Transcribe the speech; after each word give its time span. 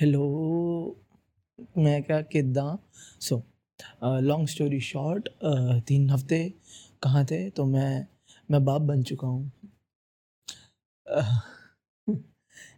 Hello 0.00 0.24
मैं 1.78 2.02
क्या 2.02 2.20
किदा 2.22 2.64
सो 3.20 3.36
लॉन्ग 4.22 4.48
स्टोरी 4.48 4.78
शॉर्ट 4.80 5.28
तीन 5.86 6.08
हफ़्ते 6.10 6.38
कहाँ 7.02 7.24
थे? 7.30 7.38
तो 7.50 7.64
मैं 7.66 8.06
मैं 8.48 8.64
बाप 8.64 8.82
बन 8.82 9.02
चुका 9.02 9.26
हूँ। 9.26 9.50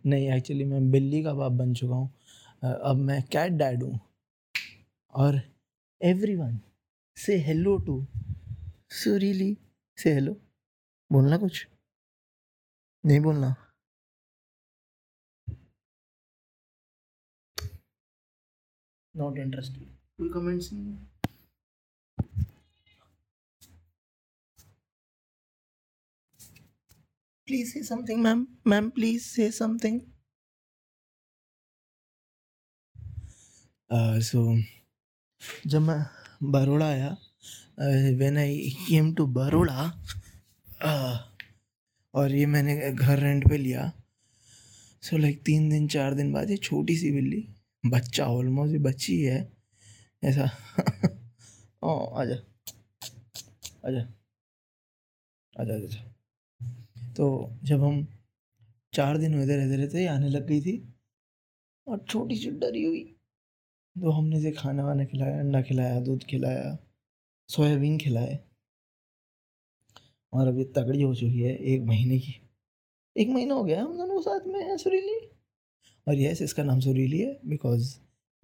नहीं 0.06 0.30
एक्चुअली 0.36 0.64
मैं 0.64 0.90
बिल्ली 0.90 1.22
का 1.22 1.34
बाप 1.34 1.52
बन 1.52 1.74
चुका 1.74 1.94
हूँ। 1.94 2.10
अब 2.62 2.96
मैं 3.08 3.22
कैट 3.32 3.52
डैड 3.52 3.82
हूँ। 3.82 4.00
और 5.14 5.40
everyone 6.36 6.58
say 7.16 7.36
hello 7.46 7.76
to 7.86 8.04
Surili 9.02 9.56
say 9.98 10.14
hello 10.14 10.36
बोलना 11.10 11.36
कुछ? 11.38 11.66
नहीं 13.04 13.20
बोलना। 13.20 13.54
नॉट 19.14 19.38
इंटरेस्टेड 19.38 19.88
कोई 20.18 20.28
कमेंट्स 20.30 20.72
नहीं 20.72 20.96
please 27.48 27.72
say 27.72 27.82
something 27.84 28.22
ma'am 28.22 28.46
ma'am 28.66 28.90
please 28.90 29.22
say 29.24 29.50
something 29.52 30.00
so 34.22 34.42
जब 35.66 35.80
मैं 35.80 35.98
बरोड़ा 36.52 36.86
आया 36.86 37.16
when 37.80 38.38
I 38.38 38.70
came 38.88 39.12
to 39.14 39.26
Baroda 39.32 39.86
और 42.14 42.34
ये 42.34 42.46
मैंने 42.46 42.92
घर 42.92 43.18
रेंट 43.18 43.48
पे 43.48 43.56
लिया 43.58 43.92
सो 45.02 45.16
so, 45.16 45.22
लाइक 45.22 45.34
like, 45.34 45.46
तीन 45.46 45.68
दिन 45.70 45.88
चार 45.88 46.14
दिन 46.14 46.32
बाद 46.32 46.50
ये 46.50 46.56
छोटी 46.58 46.96
सी 46.96 47.10
बिल्ली 47.12 47.46
बच्चा 47.86 48.24
ऑलमोस्ट 48.26 48.78
बच्ची 48.78 49.20
है। 49.22 49.38
ऐसा। 50.24 50.44
ओ, 51.82 51.90
आजा। 52.14 52.34
आजा। 53.86 54.00
आजा 55.60 55.74
आजा 55.74 56.04
तो 57.16 57.26
जब 57.64 57.82
हम 57.84 58.06
चार 58.94 59.18
दिन 59.18 59.34
थे 59.48 59.56
रहते 59.56 59.76
रहते 59.76 60.06
आने 60.06 60.28
लग 60.28 60.46
गई 60.46 60.60
थी, 60.60 60.94
और 61.86 62.04
छोटी 62.08 62.36
सी 62.36 62.50
डरी 62.50 62.84
हुई 62.84 63.02
तो 63.96 64.10
हमने 64.10 64.38
इसे 64.38 64.52
खाना 64.52 64.84
वाना 64.84 65.04
खिलाया, 65.04 65.38
अंडा 65.40 65.62
खिलाया, 65.62 66.00
दूध 66.00 66.24
खिलाया, 66.24 66.78
सोयाबीन 67.48 67.98
खिलाए, 67.98 68.38
और 70.32 70.48
अभी 70.48 70.64
तगड़ी 70.64 71.02
हो 71.02 71.14
चुकी 71.14 71.40
है, 71.40 71.56
एक 71.56 71.82
महीने 71.82 72.18
की। 72.18 72.34
एक 73.16 73.28
महीना 73.28 73.54
हो 73.54 73.64
गया, 73.64 73.82
हम 73.82 73.96
दोनों 73.98 74.20
साथ 74.22 74.46
में 74.46 74.60
है, 74.64 74.76
सुरीली। 74.76 75.29
और 76.06 76.14
यस 76.14 76.42
इसका 76.42 76.62
नाम 76.64 76.80
सुरीली 76.80 77.18
है 77.18 77.38
बिकॉज़ 77.46 77.94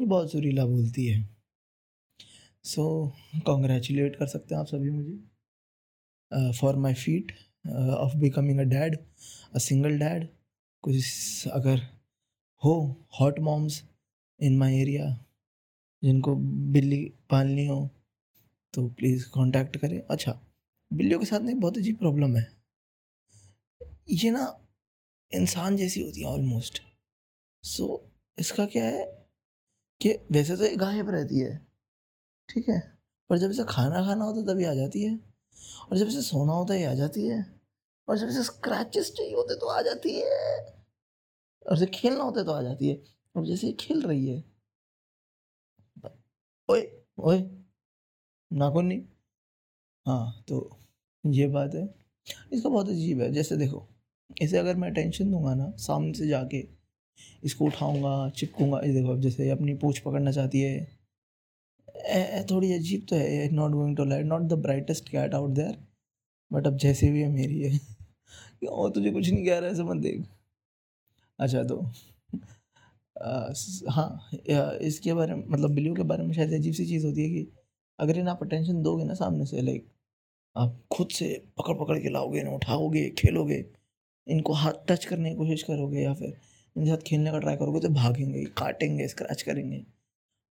ये 0.00 0.06
बहुत 0.06 0.32
सुरीला 0.32 0.64
बोलती 0.66 1.06
है। 1.06 1.22
सो 2.64 2.82
so, 2.82 3.42
कॉन्ग्रेचुलेट 3.44 4.16
कर 4.16 4.26
सकते 4.26 4.54
हैं 4.54 4.60
आप 4.60 4.66
सभी 4.66 4.90
मुझे 4.90 5.18
for 6.52 6.76
my 6.76 6.94
feat 6.94 7.32
of 7.68 8.16
becoming 8.16 8.58
a 8.60 8.64
dad 8.64 8.96
a 9.54 9.58
single 9.58 9.98
dad 9.98 10.28
कुछ 10.84 11.48
अगर 11.48 11.80
हो 12.62 12.74
hot 13.20 13.38
moms 13.40 13.82
in 14.40 14.56
my 14.58 14.76
area 14.80 15.06
जिनको 16.02 16.34
बिल्ली 16.72 17.04
पालनी 17.30 17.66
हो 17.66 17.88
तो 18.74 18.86
प्लीज़ 18.88 19.24
कांटेक्ट 19.34 19.76
करें। 19.76 20.00
अच्छा 20.00 20.32
बिल्लियों 20.90 21.20
के 21.20 21.26
साथ 21.26 21.40
में 21.40 21.58
बहुत 21.60 21.78
अजीब 21.78 21.96
प्रॉब्लम 21.96 22.36
है। 22.36 22.46
ये 24.10 24.30
ना 24.30 24.44
इंसान 25.32 25.76
जैसी 25.76 26.00
होती 26.00 26.20
है 26.20 26.26
ऑलमोस्ट 26.26 26.80
सो 27.66 27.84
so, 27.84 28.40
इसका 28.40 28.66
क्या 28.66 28.84
है 28.84 29.04
कि 30.00 30.12
वैसे 30.32 30.56
तो 30.56 30.64
ये 30.64 30.76
गायब 30.76 31.10
रहती 31.10 31.38
है 31.40 31.56
ठीक 32.48 32.68
है? 32.68 32.78
पर 33.30 33.38
जब 33.38 33.50
इसे 33.50 33.64
खाना 33.68 34.02
खाना 34.06 34.24
होता 34.24 34.40
है 34.40 34.46
तभी 34.46 34.64
आ 34.64 34.74
जाती 34.74 35.02
है। 35.02 35.16
और 35.90 35.98
जब 35.98 36.06
इसे 36.08 36.22
सोना 36.22 36.52
होता 36.52 36.74
है 36.74 36.86
आ 36.86 36.94
जाती 36.94 37.26
है। 37.26 37.40
और 38.08 38.18
जब 38.18 38.28
इसे 38.28 38.42
स्क्रैचेस 38.44 39.12
चाहिए 39.12 39.34
होते 39.34 39.54
तो 39.54 39.66
आ 39.66 39.80
जाती 39.82 40.14
है। 40.20 40.58
और 41.66 41.78
जब 41.78 41.90
खेलना 41.94 42.24
होता 42.24 42.40
है 42.40 42.46
तो 42.46 42.52
आ 42.52 42.62
जाती 42.62 42.88
है। 42.88 43.02
और 43.34 43.46
जैसे 43.46 43.72
खेल 43.72 44.02
रही 44.02 44.26
है। 44.28 44.44
ओए 46.68 46.82
ओए 47.18 47.38
नाखून 48.50 48.86
नहीं। 48.86 49.02
हाँ 50.06 50.44
तो 50.48 50.58
ये 51.24 51.46
बात 51.48 51.74
है। 51.74 51.84
इसका 52.52 52.68
बहुत 52.68 52.88
अजीब 52.88 53.20
है। 53.20 53.32
जैसे 53.32 53.56
देखो 53.56 53.86
इसे 54.42 54.58
अगर 54.58 54.76
मैं 54.76 54.92
टेंशन 54.94 55.30
दूँगा 55.30 55.54
ना 55.54 55.70
सामने 55.78 56.12
से 56.14 56.28
जाके 56.28 56.62
इसको 57.44 57.64
उठाऊँगा 57.66 58.12
चिपकूँगा। 58.36 58.80
ये 58.84 58.92
देखो 58.94 59.12
अब 59.12 59.20
जैसे 59.20 59.50
अपनी 59.50 59.74
पूछ 59.76 59.98
पकड़ना 60.00 60.32
चाहती 60.32 60.60
है। 60.60 60.74
ए, 61.88 62.20
ए, 62.20 62.44
थोड़ी 62.50 62.72
अजीब 62.74 63.06
तो 63.10 63.16
है 63.16 63.48
not 63.52 63.72
going 63.72 63.96
to 63.96 64.04
light 64.04 64.26
not 64.26 64.42
the 64.42 64.58
brightest 64.62 65.08
cat 65.08 65.34
out 65.34 65.50
there 65.50 65.76
but 66.50 66.66
अब 66.66 66.76
जैसे 66.78 67.10
भी 67.12 67.22
है 67.22 67.28
मेरी 67.30 67.60
है। 67.62 67.78
और 68.70 68.90
तुझे 68.90 69.10
कुछ 69.10 69.28
नहीं 69.30 69.46
कह 69.46 69.58
रहा 69.58 69.70
है 69.70 69.76
समझ 69.76 69.96
देख। 70.02 70.24
अच्छा 71.38 71.62
तो 71.64 71.80
हाँ 73.90 74.30
इसके 74.82 75.14
बारे 75.14 75.34
में 75.34 75.44
मतलब 75.48 75.74
बिल्लियों 75.74 75.94
के 75.94 76.02
बारे 76.02 76.24
में 76.24 76.32
शायद 76.34 76.52
अजीब 76.54 76.74
सी 76.74 76.86
चीज़ 76.86 77.06
होती 77.06 77.22
है 77.22 77.28
कि 77.30 77.46
अगर 77.98 78.18
इन्हें 78.18 78.32
आप 78.32 78.42
अटेंशन 78.42 78.82
दोगे 78.82 79.04
ना 79.04 79.14
सामने 79.14 79.46
से 79.46 79.62
लाइक 79.62 79.86
आप 80.56 80.76
खुद 80.92 81.08
से 81.10 81.28
पकड़ 81.58 81.74
पकड़ 81.74 81.98
के 81.98 82.08
लाओगे 82.08 82.42
ना 82.42 82.50
उठाओगे 82.50 83.08
खेलोगे 83.18 83.64
इनको 84.26 84.52
हाथ 84.54 84.72
टच 84.88 85.04
करने 85.04 85.30
की 85.30 85.36
कोशिश 85.36 85.62
करोगे 85.62 86.00
या 86.02 86.14
फिर 86.14 86.36
इनके 86.76 86.90
साथ 86.90 87.02
खेलने 87.06 87.30
का 87.32 87.38
ट्राई 87.38 87.56
करोगे 87.56 87.80
तो 87.80 87.88
भागेंगे, 87.90 88.44
काटेंगे 88.58 89.08
स्क्रैच 89.08 89.42
करेंगे। 89.42 89.84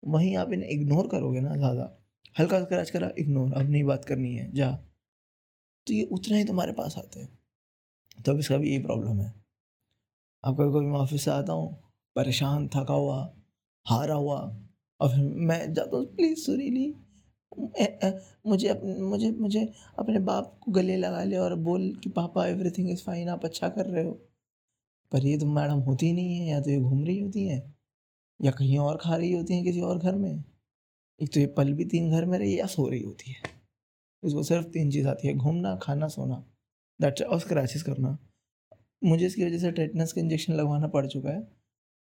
वहीं 0.02 0.36
आप 0.36 0.52
इन्हें 0.52 0.68
इग्नोर 0.70 1.08
करोगे 1.08 1.40
ना 1.40 1.56
ज़्यादा। 1.56 1.90
हल्का 2.36 2.60
स्क्रैच 2.60 2.90
करा 2.90 3.10
इग्नोर 3.18 3.52
अब 3.54 3.70
नहीं 3.70 3.84
बात 3.84 4.04
करनी 4.04 4.34
है, 4.34 4.50
जा। 4.52 4.70
तो 5.86 5.94
ये 5.94 6.02
उतना 6.12 6.36
ही 6.36 6.44
तुम्हारे 6.44 6.72
पास 6.72 6.94
आते 6.98 7.20
हैं। 7.20 7.28
तो 8.18 8.32
अब 8.32 8.38
इसका 8.38 8.56
भी 8.58 8.68
यही 8.70 8.78
प्रॉब्लम 8.82 9.20
है। 9.20 9.32
अब 10.44 10.56
कभी 10.56 10.70
कभी 10.70 10.86
मैं 10.86 10.98
ऑफ़िस 11.00 11.24
से 11.24 11.30
आता 11.30 11.52
हूँ, 11.52 11.72
परेशान, 12.16 12.68
थका 12.68 12.94
हुआ, 12.94 13.18
हारा 13.86 14.14
हुआ, 14.14 14.38
और 15.00 15.08
फिर 15.10 15.24
मैं 15.42 15.72
जाता 15.74 15.96
हूँ 15.96 16.06
प्लीज़ 16.16 16.38
सुरीली 16.40 16.94
मुझे 18.46 18.68
अपने 18.68 18.94
मुझे 19.00 19.30
मुझे 19.32 19.60
अपने 19.98 20.18
बाप 20.20 20.58
को 20.64 20.72
गले 20.72 20.96
लगा 20.96 21.22
ले 21.24 21.36
और 21.38 21.54
बोल 21.60 21.92
कि, 22.04 22.10
पापा 22.10 22.46
एवरीथिंग 22.46 22.90
इज़ 22.90 23.02
फाइन 23.04 23.28
आप 23.28 23.44
अच्छा 23.44 23.68
कर 23.68 23.86
रहे 23.86 24.04
हो। 24.04 24.18
पर 25.14 25.26
ये 25.26 25.38
तो 25.38 25.46
मैडम 25.46 25.78
होती 25.80 26.12
नहीं 26.12 26.36
है, 26.38 26.46
या 26.48 26.60
तो 26.60 26.70
ये 26.70 26.80
घूम 26.80 27.04
रही 27.04 27.20
होती 27.20 27.46
हैं, 27.48 27.74
या 28.42 28.52
कहीं 28.52 28.78
और 28.78 28.98
खा 29.02 29.16
रही 29.16 29.32
होती 29.32 29.54
हैं 29.54 29.64
किसी 29.64 29.80
और 29.80 29.98
घर 29.98 30.16
में। 30.16 30.44
एक 31.20 31.34
तो 31.34 31.40
ये 31.40 31.46
पल 31.46 31.74
भी 31.74 31.84
तीन 31.84 32.10
घर 32.10 32.24
में 32.24 32.38
रही 32.38 32.60
या 32.60 32.66
सो 32.66 32.88
रही 32.88 33.02
होती 33.02 33.32
है। 33.32 33.42
इसको 34.22 34.42
सिर्फ़ 34.42 34.66
तीन 34.68 34.90
चीज़ 34.90 35.08
आती 35.08 35.28
है, 35.28 35.34
घूमना, 35.34 35.76
खाना, 35.76 36.08
सोना। 36.08 36.44
दैट्स 37.00 37.22
और 37.22 37.40
स्क्रैचेस 37.40 37.82
करना। 37.82 38.18
मुझे 39.04 39.26
इसकी 39.26 39.44
वजह 39.46 39.58
से 39.58 39.72
टेटनस 39.72 40.12
का 40.12 40.20
इंजेक्शन 40.20 40.54
लगवाना 40.54 40.88
पड़ 40.88 41.06
चुका 41.06 41.30
है। 41.30 41.48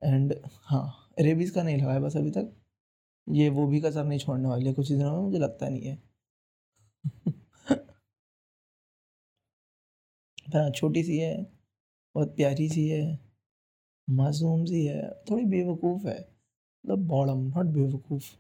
एंड 0.02 0.36
हाँ 0.64 1.14
रेबीज़ 1.20 1.54
का 1.54 1.64
नहीं 1.64 1.78
लगाया 1.78 2.00
बस 2.00 2.18
अभी 2.18 2.32
तक। 2.32 2.54
ये 3.28 3.50
वो 3.50 3.68
भी 3.68 3.82
कसर 3.82 4.06
नहीं 4.06 4.20
छोड़ने 4.20 4.50
वाली 4.50 4.68
है 4.68 4.74
कुछ 4.74 4.92
ही 4.92 4.98
दिनों 4.98 5.14
में, 5.18 5.24
मुझे 5.24 5.40
लगता 5.40 5.70
नहीं 5.70 5.84
है। 5.84 6.02
हाँ 10.56 10.70
छोटी 10.72 11.04
सी 11.04 11.18
है। 11.18 11.63
बहुत 12.16 12.36
प्यारी 12.36 12.70
सी 12.70 12.88
है, 12.90 13.20
मासूम 14.08 14.66
सी 14.66 14.86
है, 14.86 15.10
थोड़ी 15.32 15.46
बेवकूफ़ 15.46 16.08
है 16.08 16.20
मतलब 16.20 17.08
बॉडम 17.08 17.40
नॉट 17.48 17.66
बेवकूफ़। 17.74 18.32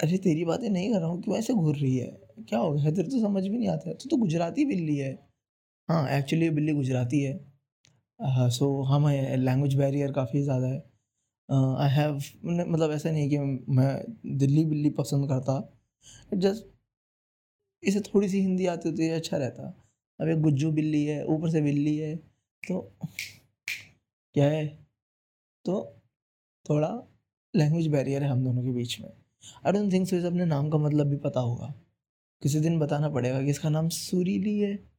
अरे, 0.00 0.16
तेरी 0.18 0.44
बातें 0.44 0.68
नहीं 0.70 0.92
कर 0.92 1.00
रहा 1.00 1.08
हूँ, 1.08 1.22
क्यों 1.22 1.36
ऐसे 1.36 1.54
घूर 1.54 1.76
रही 1.76 1.96
है? 1.96 2.06
क्या 2.48 2.58
हो 2.58 2.72
गया? 2.72 2.90
तेरे 2.90 3.08
तो 3.08 3.20
समझ 3.20 3.42
भी 3.42 3.58
नहीं 3.58 3.68
आता। 3.68 3.92
तो 3.92 4.08
तो 4.10 4.16
गुजराती 4.16 4.64
बिल्ली 4.64 4.96
है। 4.96 5.12
हाँ 5.88 6.08
एक्चुअली 6.18 6.50
बिल्ली 6.50 6.72
गुजराती 6.72 7.22
है। 7.22 7.32
हाँ 8.20 8.48
सो 8.50 8.70
हम 8.82 9.08
लैंग्वेज 9.08 9.74
बैरियर 9.74 10.12
काफ़ी 10.12 10.42
ज़्यादा 10.42 10.66
है। 10.68 10.78
आई 11.78 11.90
हैव 11.90 12.14
मतलब 12.44 12.92
ऐसा 12.92 13.10
नहीं 13.10 13.28
कि 13.30 13.38
मैं 13.72 13.90
दिल्ली 14.38 14.64
बिल्ली 14.64 14.90
पसंद 14.90 15.28
करता। 15.28 15.60
जस्ट 16.34 16.66
इसे 17.82 18.00
थोड़ी 18.00 18.28
सी 18.28 18.40
हिंदी 18.40 18.66
आती 18.66 18.88
होती 18.88 19.06
है 19.06 19.16
अच्छा 19.16 19.36
रहता। 19.36 19.72
अब 20.20 20.28
एक 20.28 20.40
गुज्जू 20.40 20.70
बिल्ली 20.72 21.04
है 21.04 21.26
ऊपर 21.26 21.50
से 21.50 21.62
बिल्ली 21.62 21.96
है 21.98 22.16
तो 22.68 22.92
क्या 24.34 24.50
है? 24.50 24.66
तो 25.64 26.00
थोड़ा 26.70 27.02
लैंग्वेज 27.56 27.88
बैरियर 27.88 28.22
है 28.22 28.28
हम 28.28 28.44
दोनों 28.44 28.62
के 28.62 28.70
बीच 28.70 29.00
में। 29.00 29.08
आई 29.66 29.72
डोंट 29.72 29.92
थिंक 29.92 30.08
सो 30.08 30.16
इसे 30.16 30.26
अपने 30.26 30.44
नाम 30.44 30.70
का 30.70 30.78
मतलब 30.78 31.06
भी 31.06 31.16
पता 31.16 31.40
होगा। 31.40 31.74
किसी 32.42 32.60
दिन 32.60 32.78
बताना 32.78 33.08
पड़ेगा 33.08 33.42
कि 33.42 33.50
इसका 33.50 33.68
नाम 33.68 33.88
सुरीली 33.88 34.60
है। 34.60 34.90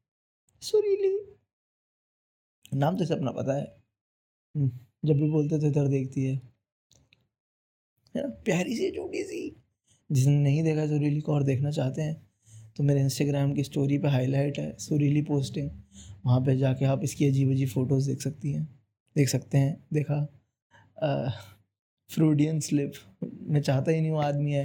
सुरीली! 0.62 1.36
नाम 2.74 2.98
तो 2.98 3.04
इसे 3.04 3.14
अपना 3.14 3.32
पता 3.32 3.54
है। 3.54 3.78
हम्म, 4.56 4.72
जब 5.06 5.14
भी 5.14 5.30
बोलते 5.30 5.60
थे 5.60 5.68
इधर 5.68 5.88
देखती 5.88 6.26
है। 6.26 6.42
प्यारी 8.18 8.78
सी 8.78 8.92
छोटी 8.92 9.24
सी। 9.24 9.64
जिसने 10.12 10.40
नहीं 10.40 10.64
देखा 10.64 10.88
सुरीली 10.88 11.22
को 11.22 11.34
और 11.34 11.44
देखना 11.44 11.72
चाहते 11.72 12.02
हैं। 12.02 12.27
तो 12.78 12.84
मेरे 12.84 13.02
इंस्टाग्राम 13.02 13.54
की 13.54 13.64
स्टोरी 13.64 13.98
पे 13.98 14.08
हाईलाइट 14.08 14.58
है 14.60 14.72
सुरीली 14.80 15.22
पोस्टिंग 15.22 15.70
वहाँ 16.26 16.40
पे 16.42 16.56
जाके 16.58 16.86
आप 16.86 17.04
इसकी 17.04 17.26
अजीब 17.26 17.52
अजीब 17.52 17.70
फ़ोटोज़ 17.70 18.10
देख 18.10 18.22
सकती 18.22 18.52
हैं। 18.52 18.64
देख 19.16 19.30
सकते 19.30 19.58
हैं 19.58 19.88
देखा। 19.94 20.22
फ्रूडियन 22.10 22.60
स्लिप 22.60 22.94
मैं 23.24 23.62
चाहता 23.62 23.92
ही 23.92 24.02
नहीं 24.02 24.12
हूँ 24.12 24.24
आदमी 24.24 24.52
है। 24.52 24.64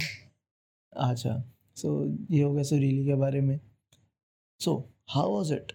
अच्छा 0.93 1.43
सो 1.77 2.05
so, 2.05 2.31
ये 2.31 2.41
हो 2.43 2.53
गया 2.53 2.63
सुरीली 2.63 3.05
के 3.05 3.15
बारे 3.15 3.41
में। 3.41 3.59
सो 4.61 4.75
हाउ 5.09 5.31
वॉज़ 5.31 5.53
इट 5.53 5.71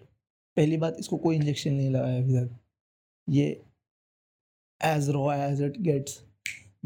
पहली 0.56 0.76
बात 0.76 0.96
इसको 1.00 1.17
कोई 1.17 1.37
इंजेक्शन 1.37 1.73
नहीं 1.73 1.91
लगाया 1.91 2.23
अभी 2.23 2.34
तक। 2.34 2.58
ये 3.29 3.46
as 4.81 5.11
raw 5.11 5.32
as 5.34 5.62
it 5.62 5.81
gets 5.81 6.20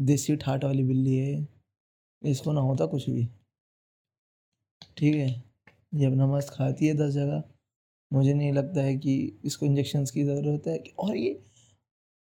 देसी 0.01 0.35
ठाट 0.35 0.63
वाली 0.63 0.83
बिल्ली 0.83 1.15
है। 1.15 1.47
इसको 2.21 2.51
ना 2.53 2.61
होता 2.61 2.85
कुछ 2.85 3.09
भी। 3.09 3.27
ठीक 5.03 5.15
है। 5.15 6.07
अपना 6.07 6.25
मस्त 6.27 6.49
खाती 6.49 6.87
है 6.87 6.93
दस 6.93 7.09
जगह, 7.13 7.43
मुझे 8.11 8.33
नहीं 8.33 8.51
लगता 8.53 8.81
है 8.81 8.95
कि 8.97 9.15
इसको 9.45 9.65
इंजेक्शन्स 9.65 10.11
की 10.11 10.23
ज़रूरत 10.23 10.67
है 10.67 10.77
और 10.99 11.15
ये 11.17 11.31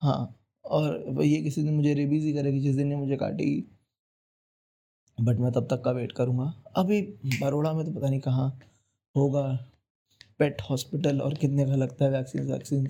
हाँ 0.03 0.35
और 0.65 1.23
ये 1.23 1.41
किसी 1.43 1.63
दिन 1.63 1.75
मुझे 1.75 1.93
रेबीज 1.95 2.25
ही 2.25 2.33
करेगी, 2.33 2.61
जिस 2.61 2.77
दिन 2.77 2.91
ये 2.93 2.97
मुझे 2.97 3.17
काटेगी। 3.17 3.65
बट 5.19 5.39
मैं 5.39 5.53
तब 5.53 5.67
तक 5.71 5.83
का 5.85 5.91
वेट 5.91 6.13
करूँगा। 6.13 6.53
अभी 6.77 7.01
बड़ोड़ा 7.41 7.73
में 7.73 7.85
तो 7.87 7.93
पता 7.93 8.09
नहीं 8.09 8.21
कहाँ 8.21 8.49
होगा 9.15 9.43
पेट 10.39 10.63
हॉस्पिटल 10.71 11.21
और 11.21 11.35
कितने 11.35 11.67
का 11.67 11.77
लगता 11.77 12.05
है 12.05 12.11
वैक्सीन 12.11 12.51
वैक्सीन 12.53 12.87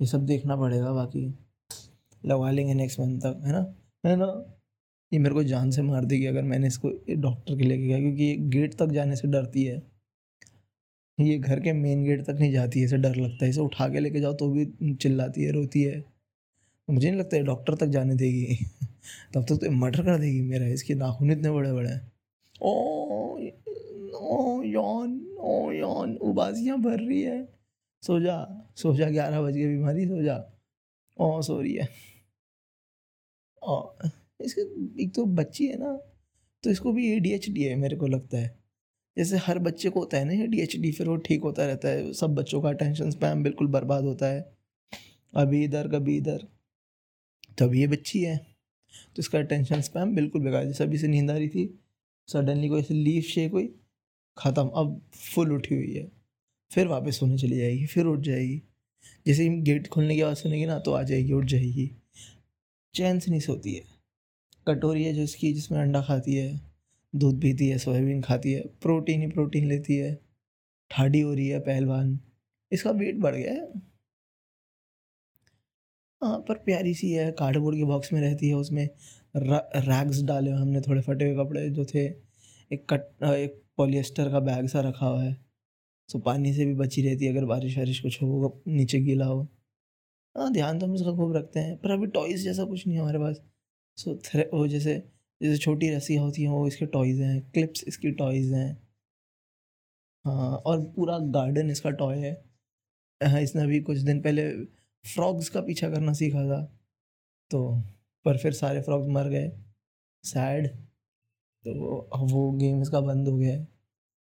ये 0.00 0.06
सब 0.06 0.26
देखना 0.26 0.56
पड़ेगा 0.56 0.92
बाकी। 0.92 1.26
लगवा 2.24 2.50
लेंगे 2.50 2.74
नेक्स्ट 2.74 3.00
मंथ 3.00 3.20
तक, 3.20 3.40
है 3.44 3.52
ना? 3.52 3.74
है 4.04 4.16
ना 4.16 4.26
ये 5.12 5.18
मेरे 5.18 5.34
को 5.34 5.42
जान 5.42 5.70
से 5.70 5.82
मार 5.82 6.04
देगी 6.04 6.26
अगर 6.26 6.42
मैंने 6.42 6.66
इसको 6.66 6.90
डॉक्टर 7.10 7.56
के 7.56 7.64
लेके 7.64 7.86
गया, 7.86 7.98
क्योंकि 7.98 8.24
ये 8.24 8.36
गेट 8.36 8.74
तक 8.74 8.86
जाने 8.86 9.16
से 9.16 9.28
डरती 9.28 9.64
है। 9.64 9.82
ये 11.20 11.38
घर 11.38 11.60
के 11.60 11.72
मेन 11.72 12.04
गेट 12.04 12.24
तक 12.24 12.36
नहीं 12.40 12.52
जाती 12.52 12.78
है, 12.78 12.84
इसे 12.84 12.96
डर 12.96 13.16
लगता 13.16 13.44
है। 13.44 13.50
इसे 13.50 13.60
उठा 13.60 13.88
के 13.88 14.00
लेके 14.00 14.20
जाओ 14.20 14.32
तो 14.32 14.50
भी 14.50 14.94
चिल्लाती 14.94 15.44
है, 15.44 15.52
रोती 15.52 15.82
है। 15.82 16.04
मुझे 16.90 17.10
नहीं 17.10 17.20
लगता 17.20 17.36
है 17.36 17.42
डॉक्टर 17.42 17.74
तक 17.74 17.86
जाने 17.86 18.14
देगी। 18.14 18.56
तब 19.34 19.42
तक 19.42 19.56
तो 19.56 19.70
मर्डर 19.70 20.02
कर 20.02 20.18
देगी 20.18 20.40
मेरा, 20.40 20.66
इसके 20.66 20.94
नाखून 20.94 21.30
इतने 21.30 21.50
बड़े 21.50 21.72
बड़े 21.72 21.90
हैं। 21.90 22.12
ओ 22.62 22.92
ओ, 24.14 24.62
यौन 24.62 25.36
ओ, 25.40 25.72
यौन 25.72 26.16
उबासियाँ 26.16 26.78
भर 26.78 27.00
रही 27.00 27.22
है। 27.22 27.48
सो 28.02 28.20
जा 28.20 28.64
सो 28.76 28.94
जा, 28.96 29.10
ग्यारह 29.10 29.42
बज 29.42 29.56
गए, 29.56 29.66
बीमारी, 29.66 30.06
सो 30.06 30.22
जा। 30.22 30.44
ओ, 31.18 31.42
सो 31.42 31.60
रही 31.60 31.74
है। 31.74 31.88
ओ। 33.62 33.92
इसके, 34.40 34.60
एक 35.02 35.14
तो 35.14 35.24
बच्ची 35.26 35.66
है 35.66 35.78
ना 35.78 35.92
तो 36.64 36.70
इसको 36.70 36.92
भी 36.92 37.10
ए 37.12 37.18
डी 37.20 37.30
एच 37.32 37.48
डी 37.50 37.62
है 37.62 37.74
मेरे 37.76 37.96
को 37.96 38.06
लगता 38.06 38.38
है। 38.38 38.54
जैसे 39.16 39.36
हर 39.38 39.58
बच्चे 39.60 39.90
को 39.90 40.00
होता 40.00 40.18
है 40.18 40.24
ना 40.26 40.44
डी 40.46 40.60
एच 40.60 40.76
डी 40.76 40.92
फिर 40.92 41.08
वो 41.08 41.16
ठीक 41.18 41.42
होता 41.42 41.66
रहता 41.66 41.88
है, 41.88 42.12
सब 42.12 42.34
बच्चों 42.34 42.60
का 42.62 42.68
अटेंशन 42.68 43.10
स्पैम 43.10 43.42
बिल्कुल 43.42 43.66
बर्बाद 43.68 44.04
होता 44.04 44.26
है। 44.26 44.40
अभी 45.32 45.62
इधर, 45.64 45.88
कभी 45.88 46.16
इधर 46.16 46.46
तब 47.58 47.74
ये 47.74 47.86
बच्ची 47.86 48.20
है 48.22 48.36
तो 49.08 49.20
इसका 49.20 49.38
अटेंशन 49.38 49.80
स्पैम 49.82 50.14
बिल्कुल 50.14 50.42
बेकार 50.42 50.64
जैसे 50.66 50.84
अभी 50.84 50.98
से 50.98 51.08
नींद 51.08 51.30
आ 51.30 51.34
रही 51.34 51.48
थी 51.48 51.66
सडनली 52.28 52.68
कोई 52.68 52.80
ऐसे 52.80 52.94
लीफ 52.94 53.24
शेक 53.24 53.52
हुई, 53.52 53.66
ख़त्म, 54.36 54.66
अब 54.66 55.00
फुल 55.14 55.52
उठी 55.52 55.74
हुई 55.74 55.92
है। 55.94 56.10
फिर 56.70 56.86
वापस 56.88 57.18
सोने 57.18 57.36
चली 57.38 57.56
जाएगी, 57.56 57.86
फिर 57.86 58.06
उठ 58.06 58.20
जाएगी। 58.20 58.62
जैसे 59.26 59.48
गेट 59.60 59.88
खोलने 59.88 60.14
की 60.14 60.20
आवाज़ 60.20 60.38
सुनेगी 60.38 60.66
ना 60.66 60.78
तो 60.78 60.92
आ 60.92 61.02
जाएगी, 61.02 61.32
उठ 61.32 61.44
जाएगी। 61.46 61.90
चैन 62.94 63.18
से 63.18 63.30
नहीं 63.30 63.40
सोती 63.40 63.74
है। 63.74 63.82
कटोरी 64.66 65.04
है 65.04 65.12
जो 65.14 65.22
इसकी, 65.22 65.52
जिसमें 65.52 65.78
अंडा 65.80 66.02
खाती 66.02 66.34
है, 66.34 66.60
दूध 67.14 67.40
पीती 67.40 67.68
है, 67.68 67.78
सोयाबीन 67.78 68.20
खाती 68.22 68.52
है, 68.52 68.60
प्रोटीन 68.82 69.20
ही 69.20 69.26
प्रोटीन 69.28 69.68
लेती 69.68 69.96
है, 69.96 70.14
ठाडी 70.90 71.20
हो 71.20 71.34
रही 71.34 71.48
है 71.48 71.58
पहलवान। 71.60 72.18
इसका 72.72 72.90
वेट 72.92 73.18
बढ़ 73.20 73.34
गया 73.36 73.52
है। 73.52 73.82
हाँ 76.22 76.38
पर 76.48 76.54
प्यारी 76.64 76.94
सी 76.94 77.10
है 77.12 77.30
कार्डबोर्ड 77.32 77.76
के 77.76 77.84
बॉक्स 77.84 78.12
में 78.12 78.20
रहती 78.20 78.48
है, 78.48 78.54
उसमें 78.54 78.88
रैग्स 79.36 80.22
डाले 80.22 80.50
हुए 80.50 80.60
हमने, 80.60 80.80
थोड़े 80.80 81.00
फटे 81.02 81.24
हुए 81.24 81.36
कपड़े 81.36 81.68
जो 81.70 81.84
थे, 81.84 82.04
एक 82.70 82.86
कट 82.90 83.24
एक 83.24 83.62
पॉलिएस्टर 83.76 84.30
का 84.32 84.40
बैग 84.40 84.66
सा 84.68 84.80
रखा 84.80 85.06
हुआ 85.06 85.22
है 85.22 85.36
सो 86.08 86.18
पानी 86.20 86.52
से 86.54 86.64
भी 86.66 86.74
बची 86.74 87.02
रहती 87.02 87.26
है, 87.26 87.32
अगर 87.32 87.44
बारिश 87.46 87.76
वारिश 87.78 88.00
कुछ 88.00 88.20
हो 88.22 88.62
नीचे 88.68 89.00
गीला 89.00 89.26
हो। 89.26 89.42
हाँ 90.36 90.52
ध्यान 90.52 90.78
तो 90.78 90.86
हम 90.86 90.94
इसका 90.94 91.12
खूब 91.16 91.36
रखते 91.36 91.60
हैं, 91.60 91.76
पर 91.76 91.90
अभी 91.90 92.06
टॉयज़ 92.08 92.44
जैसा 92.44 92.64
कुछ 92.64 92.86
नहीं 92.86 92.96
है 92.96 93.02
हमारे 93.02 93.18
पास। 93.18 93.40
सो 93.98 94.14
थ्रे 94.24 94.48
वो 94.54 94.66
जैसे 94.68 94.94
जैसे 95.40 95.58
छोटी 95.58 95.88
रस्सियाँ 95.90 96.22
होती 96.24 96.42
हैं, 96.42 96.50
वो 96.50 96.66
इसके 96.68 96.86
टॉयज़ 96.86 97.22
हैं 97.22 97.40
क्लिप्स 97.52 97.84
इसकी 97.88 98.10
टॉयज़ 98.12 98.52
हैं। 98.54 98.70
हाँ 100.24 100.56
और 100.56 100.80
पूरा 100.96 101.18
गार्डन 101.34 101.70
इसका 101.70 101.90
टॉय 101.92 102.18
है। 102.18 102.32
हाँ 103.20 103.40
इसने 103.40 103.62
अभी 103.62 103.80
कुछ 103.82 103.98
दिन 104.00 104.20
पहले 104.22 104.48
फ्रॉग्स 105.04 105.48
का 105.48 105.60
पीछा 105.60 105.90
करना 105.90 106.12
सीखा 106.12 106.44
था। 106.48 106.62
तो 107.50 107.60
पर 108.26 108.38
फिर 108.38 108.52
सारे 108.52 108.82
फ्रॉग्स 108.82 109.08
मर 109.10 109.28
गए। 109.28 109.50
सैड 110.24 110.68
तो 111.64 112.26
वो 112.26 112.50
गेम 112.52 112.82
इसका 112.82 113.00
बंद 113.00 113.28
हो 113.28 113.36
गया 113.38 113.54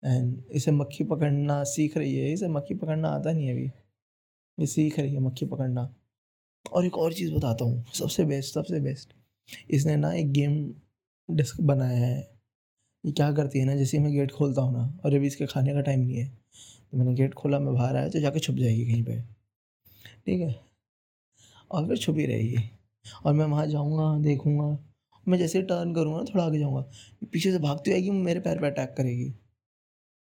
एंड 0.04 0.44
इसे 0.52 0.72
मक्खी 0.72 1.04
पकड़ना 1.06 1.64
सीख 1.66 1.98
रही 1.98 2.16
है। 2.18 2.32
इसे 2.34 2.48
मक्खी 2.50 2.76
पकड़ना 2.76 3.10
आता 3.10 3.32
नहीं 3.32 3.52
अभी। 3.52 3.66
ये 4.58 4.66
सीख 4.68 5.00
रही 5.00 5.14
है 5.14 5.20
मक्खी 5.22 5.46
पकड़ना। 5.48 5.94
और 6.66 6.86
एक 6.86 6.98
और 6.98 7.14
चीज़ 7.14 7.34
बताता 7.34 7.66
हूँ। 7.66 7.84
सबसे 7.94 8.26
बेस्ट 8.26 8.54
सबसे 8.54 8.80
बेस्ट 8.82 9.14
इसने 9.70 9.96
ना 9.96 10.14
एक 10.14 10.32
गेम 10.32 10.56
डिस्क 11.30 11.62
बनाया 11.62 11.98
है। 11.98 12.20
ये 13.04 13.12
क्या 13.12 13.32
करती 13.34 13.60
है 13.60 13.66
ना, 13.66 13.76
जैसे 13.76 14.00
मैं 14.00 14.12
गेट 14.14 14.32
खोलता 14.32 14.62
हूँ 14.62 14.74
ना, 14.74 15.00
और 15.06 15.16
अभी 15.16 15.28
इसके 15.28 15.46
खाने 15.46 15.74
का 15.74 15.82
टाइम 15.82 16.00
नहीं 16.00 16.18
है 16.18 16.28
तो 16.92 16.98
मैंने 16.98 17.14
गेट 17.14 17.34
खोला, 17.34 17.60
मैं 17.60 17.74
बाहर 17.74 17.96
आया 17.96 18.10
तो 18.10 18.20
जाके 18.20 18.40
छुप 18.40 18.56
जाएगी 18.56 18.86
कहीं 18.86 19.04
पे। 19.04 19.20
ठीक 20.26 20.42
है? 20.42 20.56
और 21.72 21.88
फिर 21.88 21.98
छुपी 21.98 22.26
रहेगी। 22.26 22.70
और 23.26 23.34
मैं 23.34 23.46
वहाँ 23.46 23.66
जाऊँगा, 23.68 24.18
देखूँगा, 24.20 24.78
मैं 25.28 25.38
जैसे 25.38 25.62
टर्न 25.62 25.94
करूँगा 25.96 26.20
ना, 26.20 26.26
थोड़ा 26.26 26.44
आगे 26.46 26.60
जाऊँगा, 26.60 26.82
पीछे 27.32 27.52
से 27.52 27.60
भागती 27.60 27.92
आएगी, 27.92 28.10
मेरे 28.12 28.40
पैर 28.40 28.60
पर 28.60 28.72
अटैक 28.72 28.94
करेगी। 28.98 29.34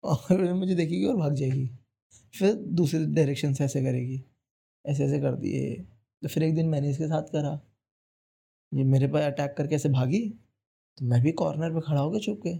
और 0.04 0.16
फिर 0.18 0.52
मुझे 0.52 0.74
देखेगी 0.74 1.04
और 1.04 1.16
भाग 1.16 1.34
जाएगी। 1.34 1.68
फिर 2.34 2.54
दूसरे 2.54 3.04
डायरेक्शन 3.06 3.52
से 3.54 3.64
ऐसे 3.64 3.82
करेगी 3.82 4.22
ऐसे 4.84 5.04
ऐसे 5.04 5.18
कर 5.20 5.34
दिए। 5.34 5.74
तो 6.22 6.28
फिर 6.28 6.42
एक 6.42 6.54
दिन 6.54 6.68
मैंने 6.68 6.90
इसके 6.90 7.06
साथ 7.06 7.22
करा। 7.32 7.54
ये 8.74 8.84
मेरे 8.84 9.08
पर 9.08 9.20
अटैक 9.20 9.54
करके 9.58 9.74
ऐसे 9.74 9.88
भागी? 9.88 10.28
तो 10.98 11.04
मैं 11.04 11.22
भी 11.22 11.32
कॉर्नर 11.32 11.70
पे 11.70 11.80
खड़ा 11.80 12.00
हो 12.00 12.10
गया 12.10 12.20
चुप 12.20 12.40
के। 12.46 12.50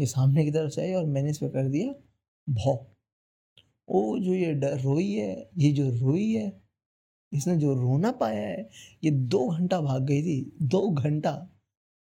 ये 0.00 0.06
सामने 0.06 0.44
की 0.44 0.50
तरफ़ 0.50 0.70
से 0.70 0.82
आई 0.82 0.92
और 0.92 1.04
मैंने 1.04 1.30
इस 1.30 1.38
पर 1.38 1.48
कर 1.48 1.68
दिया 1.68 1.92
भौ। 2.50 2.86
ओ, 3.88 4.18
जो 4.18 4.34
ये 4.34 4.54
डर, 4.54 4.80
रोई 4.80 5.12
है, 5.12 5.50
ये 5.58 5.72
जो 5.72 5.90
रोई 5.90 6.32
है, 6.32 6.62
इसने 7.32 7.56
जो 7.56 7.74
रोना 7.74 8.12
पाया 8.12 8.48
है, 8.48 8.70
ये 9.04 9.10
दो 9.10 9.48
घंटा 9.48 9.80
भाग 9.80 10.02
गई 10.02 10.22
थी, 10.22 10.56
दो 10.62 10.90
घंटा। 10.90 11.48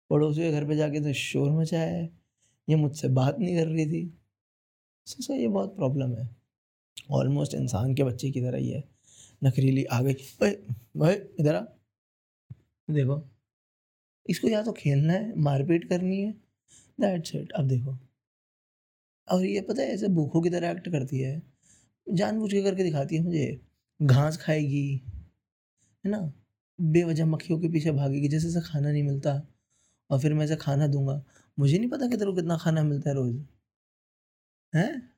पड़ोसी 0.09 0.41
के 0.41 0.51
घर 0.51 0.67
पे 0.67 0.75
जाके 0.75 0.99
तो 0.99 1.13
शोर 1.13 1.51
मचाया 1.51 1.91
है, 1.91 2.09
ये 2.69 2.75
मुझसे 2.75 3.07
बात 3.07 3.39
नहीं 3.39 3.55
कर 3.57 3.67
रही 3.67 3.85
थी। 3.85 4.17
सोचा 5.05 5.33
ये 5.33 5.47
बहुत 5.47 5.75
प्रॉब्लम 5.75 6.17
है। 6.17 6.29
ऑलमोस्ट 7.11 7.53
इंसान 7.53 7.95
के 7.95 8.03
बच्चे 8.03 8.31
की 8.31 8.41
तरह 8.41 8.57
ही 8.57 8.69
है। 8.69 8.83
नखरीली 9.43 9.83
आ 9.83 10.01
गई 10.01 10.13
भाई 10.97 11.13
इधर 11.13 11.55
आ। 11.55 11.61
देखो। 12.89 13.30
इसको 14.29 14.47
या 14.47 14.63
तो 14.63 14.71
खेलना 14.71 15.13
है, 15.13 15.39
मारपीट 15.39 15.89
करनी 15.89 16.21
है 16.21 16.31
दैट्स 17.01 17.35
इट 17.35 17.51
अब 17.51 17.67
देखो। 17.67 17.97
और 19.31 19.45
ये 19.45 19.61
पता 19.61 19.81
है, 19.81 19.87
ऐसे 19.87 20.07
भूखों 20.07 20.41
की 20.41 20.49
तरह 20.49 20.69
एक्ट 20.69 20.89
करती 20.89 21.19
है। 21.19 21.41
जानबूझ 22.13 22.51
के 22.51 22.63
करके 22.63 22.83
दिखाती 22.83 23.15
है 23.15 23.23
मुझे। 23.23 23.61
घास 24.01 24.37
खाएगी, 24.37 25.01
है 26.05 26.11
ना? 26.11 26.33
बेवजह 26.81 27.25
मक्खियों 27.25 27.59
के 27.59 27.69
पीछे 27.69 27.91
भागेगी, 27.91 28.27
जैसे 28.27 28.51
से 28.51 28.61
खाना 28.61 28.91
नहीं 28.91 29.03
मिलता, 29.03 29.47
और 30.09 30.19
फिर 30.19 30.33
मैं 30.33 30.45
ऐसे 30.45 30.55
खाना 30.55 30.87
दूँगा। 30.87 31.23
मुझे 31.59 31.79
नहीं 31.79 31.89
पता 31.89 32.07
कि 32.07 32.17
तेरे 32.17 32.31
को 32.31 32.35
कितना 32.35 32.57
खाना 32.57 32.83
मिलता 32.83 33.09
है 33.09 33.15
रोज़। 33.15 33.41
हैं? 34.75 35.09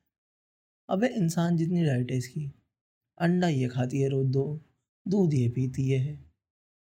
अबे 0.88 1.08
इंसान 1.08 1.56
जितनी 1.56 1.84
डाइट 1.84 2.10
है 2.10 2.16
इसकी, 2.18 2.52
अंडा 3.18 3.48
ये 3.48 3.68
खाती 3.68 4.00
है 4.00 4.08
रोज़ 4.08 4.28
दो, 4.28 4.60
दूध 5.08 5.34
ये 5.34 5.48
पीती 5.48 5.90
है। 5.90 6.24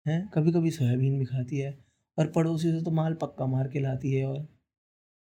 हैं? 0.06 0.28
कभी 0.28 0.52
कभी 0.52 0.70
सोयाबीन 0.70 1.18
भी 1.18 1.25
खाती 1.25 1.58
है। 1.58 1.88
और 2.18 2.26
पड़ोसी 2.32 2.70
से 2.70 2.82
तो 2.84 2.90
माल 2.92 3.14
पक्का 3.14 3.46
मार 3.46 3.68
के 3.68 3.80
लाती 3.80 4.12
है 4.12 4.26
और 4.26 4.46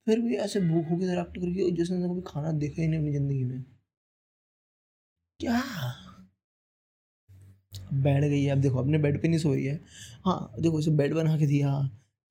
फिर 0.07 0.21
भी 0.21 0.37
ऐसे 0.39 0.61
भूखों 0.63 0.99
की 0.99 1.07
तरह 1.07 1.21
एक्ट 1.21 1.39
करके 1.39 1.71
जैसे 1.77 1.95
कभी 1.99 2.23
खाना 2.27 2.53
देखा 2.55 2.83
ही 2.83 2.89
नहीं 2.89 3.01
अपनी 3.01 3.13
ज़िंदगी 3.13 3.45
में। 3.45 3.65
क्या? 5.41 5.61
बैठ 7.95 8.25
गई 8.25 8.43
है, 8.43 8.51
अब 8.51 8.59
देखो, 8.59 8.79
अपने 8.79 8.99
बेड 8.99 9.21
पे 9.23 9.29
नहीं 9.29 9.39
सो 9.39 9.53
रही 9.55 9.65
है। 9.65 9.81
हाँ 10.25 10.55
देखो 10.61 10.79
इसे 10.81 10.91
बेड 10.93 11.15
बना 11.15 11.37
के 11.39 11.47
दिया। 11.47 11.81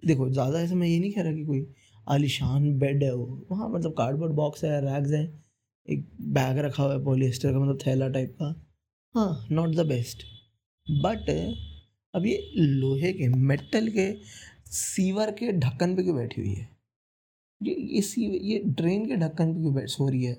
देखो, 0.03 0.29
ज़्यादा 0.29 0.59
ऐसे 0.59 0.75
मैं 0.75 0.87
ये 0.87 0.99
नहीं 0.99 1.11
कह 1.11 1.21
रहा 1.21 1.33
कि 1.33 1.45
कोई 1.45 1.67
आलिशान 2.07 2.77
बेड 2.79 3.03
है 3.03 3.13
वो। 3.15 3.25
वहाँ 3.51 3.69
मतलब 3.69 3.91
कार्डबोर्ड 3.97 4.33
बॉक्स 4.33 4.63
है 4.63 4.79
रैग्स 4.81 5.11
है, 5.11 5.23
एक 5.87 6.07
बैग 6.33 6.57
रखा 6.59 6.83
हुआ 6.83 6.93
है 6.93 7.03
पोलिएस्टर 7.03 7.51
का 7.53 7.59
मतलब 7.59 7.79
थैला 7.85 8.07
टाइप 8.09 8.35
का। 8.41 8.45
हाँ 9.15 9.47
नॉट 9.51 9.75
द 9.75 9.85
बेस्ट 9.87 10.23
बट 10.87 11.29
अब 12.13 12.25
ये 12.25 12.51
लोहे 12.55 13.11
के 13.13 13.27
मेटल 13.29 13.87
के 13.89 14.11
सीवर 14.65 15.31
के 15.31 15.51
ढक्कन 15.51 15.95
पे 15.95 16.03
क्यों 16.03 16.15
बैठी 16.15 16.41
हुई 16.41 16.53
है? 16.53 16.67
ये 17.61 17.75
ये 17.75 18.01
सी 18.01 18.25
ये 18.25 18.59
ड्रेन 18.67 19.05
के 19.07 19.15
ढक्कन 19.15 19.53
पे 19.53 19.59
क्यों 19.59 19.73
बैठ 19.75 19.89
सो 19.89 20.09
रही 20.09 20.23
है? 20.23 20.37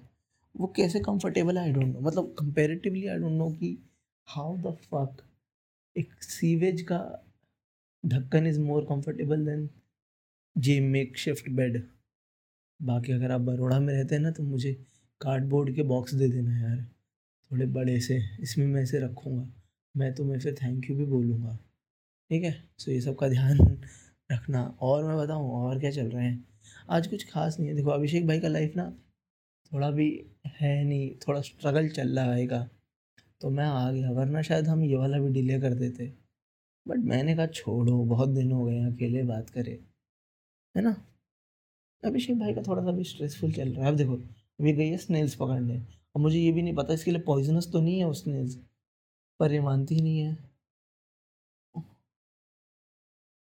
वो 0.55 0.67
कैसे 0.77 1.01
कंफर्टेबल 1.01 1.59
है? 1.59 1.65
आई 1.65 1.73
डोंट 1.73 1.87
नो 1.87 2.01
मतलब 2.01 2.35
कंपेरेटिवली 2.39 3.07
आई 3.07 3.19
डोंट 3.19 3.33
नो 3.33 3.51
कि 3.51 3.77
हाउ 4.29 4.57
द 4.57 4.77
फक 4.85 5.23
एक 5.97 6.23
सीवेज 6.23 6.83
का 6.83 7.01
ढक्कन 8.05 8.47
इज़ 8.47 8.61
मोर 8.61 8.85
कंफर्टेबल 8.85 9.45
देन 9.47 9.69
जे 10.57 10.81
मेक 10.81 11.17
शिफ्ट 11.19 11.51
बेड 11.51 11.83
बाकी 12.81 13.13
अगर 13.13 13.31
आप 13.31 13.41
बड़ोड़ा 13.41 13.79
में 13.81 13.93
रहते 13.95 14.15
हैं 14.15 14.23
ना 14.23 14.31
तो 14.31 14.43
मुझे 14.43 14.73
कार्डबोर्ड 15.21 15.75
के 15.75 15.83
बॉक्स 15.83 16.15
दे 16.15 16.29
देना 16.29 16.59
यार। 16.59 16.85
थोड़े 17.51 17.67
बड़े 17.67 17.99
से, 18.01 18.19
इसमें 18.41 18.67
मैं 18.67 18.83
इसे 18.83 18.99
रखूँगा। 18.99 19.47
मैं 19.95 20.15
तुम्हें 20.15 20.39
फिर 20.41 20.55
थैंक 20.55 20.91
यू 20.91 20.97
भी 20.97 21.05
बोलूँगा। 21.05 21.57
ठीक 22.31 22.43
है? 22.43 22.55
सो 22.79 22.91
ये 22.91 23.01
सब 23.01 23.17
का 23.17 23.29
ध्यान 23.29 23.59
रखना। 24.33 24.79
और 24.81 25.05
मैं 25.05 25.19
बताऊँ, 25.19 25.51
और 25.51 25.81
क्या 25.81 25.91
चल 25.91 26.07
रहे 26.07 26.25
हैं? 26.25 26.49
आज 26.91 27.07
कुछ 27.07 27.31
खास 27.33 27.59
नहीं 27.59 27.69
है। 27.69 27.77
देखो, 27.77 27.91
अभिषेक 27.91 28.27
भाई 28.27 28.41
का 28.41 28.49
लाइफ 28.49 28.77
ना 28.77 28.91
थोड़ा 29.73 29.91
भी 29.91 30.27
है 30.47 30.85
नहीं, 30.85 31.15
थोड़ा 31.29 31.41
स्ट्रगल 31.41 31.89
चल 31.89 32.19
रहा 32.19 32.35
है 32.35 32.47
का। 32.47 32.69
तो 33.41 33.51
मैं 33.51 33.65
आ 33.65 33.93
गया, 33.93 34.11
वरना 34.11 34.43
शायद 34.43 34.67
हम 34.67 34.85
ये 34.85 34.97
वाला 34.97 35.19
भी 35.19 35.29
डिले 35.29 35.61
कर 35.61 35.75
देते। 35.75 36.13
बट 36.89 36.97
मैंने 36.97 37.37
कहा, 37.37 37.47
छोड़ो, 37.47 38.05
बहुत 38.05 38.29
दिन 38.29 38.53
हो 38.53 38.65
गए 38.65 38.79
अकेले 38.79 39.23
बात 39.23 39.51
करे। 39.51 39.85
है 40.77 40.83
ना? 40.83 41.07
अभिषेक 42.05 42.39
भाई 42.39 42.55
का 42.55 42.63
थोड़ा 42.63 42.83
सा 42.83 42.91
भी 42.91 43.05
स्ट्रेसफुल 43.05 43.53
चल 43.53 43.69
रहा 43.69 43.87
है। 43.87 43.93
अब 43.93 43.97
देखो, 43.97 44.15
अभी 44.61 44.73
गई 44.73 44.89
है 44.89 44.97
स्नेल्स 44.97 45.35
पकड़ने। 45.35 45.79
और 45.81 46.23
मुझे 46.23 46.39
ये 46.39 46.53
भी 46.53 46.63
नहीं 46.63 46.75
पता, 46.75 46.95
इसके 46.95 47.11
लिए 47.11 47.21
पॉइजनस 47.21 47.73
तो 47.73 47.81
नहीं 47.81 47.99
है 47.99 48.05
उस 48.05 48.25
स्नेल्स 48.25 48.59
पर 49.41 49.53
ये 49.53 49.61
मानती 49.61 50.01
नहीं 50.01 50.19
है। 50.19 50.46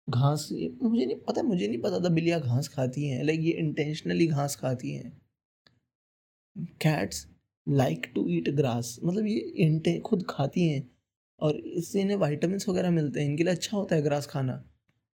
घास 0.08 0.48
मुझे 0.52 1.06
नहीं, 1.06 1.16
पता 1.20 1.42
मुझे 1.44 1.68
नहीं 1.68 1.82
पता 1.82 2.00
था 2.00 2.10
बिल्लियाँ 2.10 2.40
घास 2.42 2.68
खाती 2.68 3.08
हैं 3.08 3.24
लाइक 3.24 3.40
ये 3.42 3.52
इंटेंशनली 3.60 4.28
घास 4.28 4.56
खाती 4.56 4.94
हैं। 4.94 5.12
Cats 6.82 7.26
like 7.68 8.12
to 8.16 8.28
eat 8.30 8.50
grass 8.56 8.98
मतलब 9.04 9.26
ये 9.28 9.40
इंटे 9.66 9.98
खुद 10.00 10.26
खाती 10.30 10.68
हैं, 10.68 10.90
और 11.40 11.56
इससे 11.58 12.02
इन्हें 12.02 12.18
वाइटामिन 12.18 12.60
वगैरह 12.70 12.92
मिलते 12.92 13.20
हैं, 13.20 13.30
इनके 13.30 13.44
लिए 13.44 13.54
अच्छा 13.54 13.78
होता 13.78 13.96
है 13.96 14.02
ग्रास 14.02 14.28
खाना। 14.28 14.64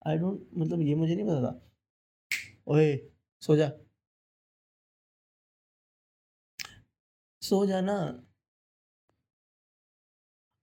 आई 0.02 0.18
डोंट 0.18 0.48
मतलब 0.58 0.82
ये 0.82 0.96
मुझे 0.96 1.16
नहीं 1.16 1.26
पता 1.26 1.42
था। 1.42 1.62
ओए, 2.68 2.98
सो 3.42 3.56
जा। 3.56 3.72
सो 7.42 7.66
जाना 7.66 7.94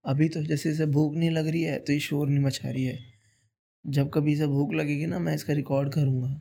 अभी 0.05 0.29
तो 0.29 0.43
जैसे 0.45 0.71
जैसे 0.71 0.87
भूख 0.93 1.15
नहीं 1.15 1.31
लग 1.31 1.47
रही 1.49 1.63
है 1.63 1.79
तो 1.79 1.93
ये 1.93 2.01
शोर 2.01 2.29
नहीं 2.29 2.45
मचा 2.45 2.71
रही 2.71 2.85
है। 2.85 3.14
जब 3.85 4.11
कभी 4.11 4.33
इसे 4.33 4.47
भूख 4.47 4.73
लगेगी 4.75 5.07
ना, 5.07 5.19
मैं 5.19 5.35
इसका 5.35 5.53
रिकॉर्ड 5.53 5.93
करूँगा 5.93 6.41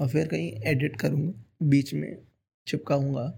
और 0.00 0.08
फिर 0.08 0.26
कहीं 0.28 0.50
एडिट 0.66 0.96
करूँगा, 0.96 1.32
बीच 1.62 1.94
में 1.94 2.18
चिपकाऊँगा 2.66 3.28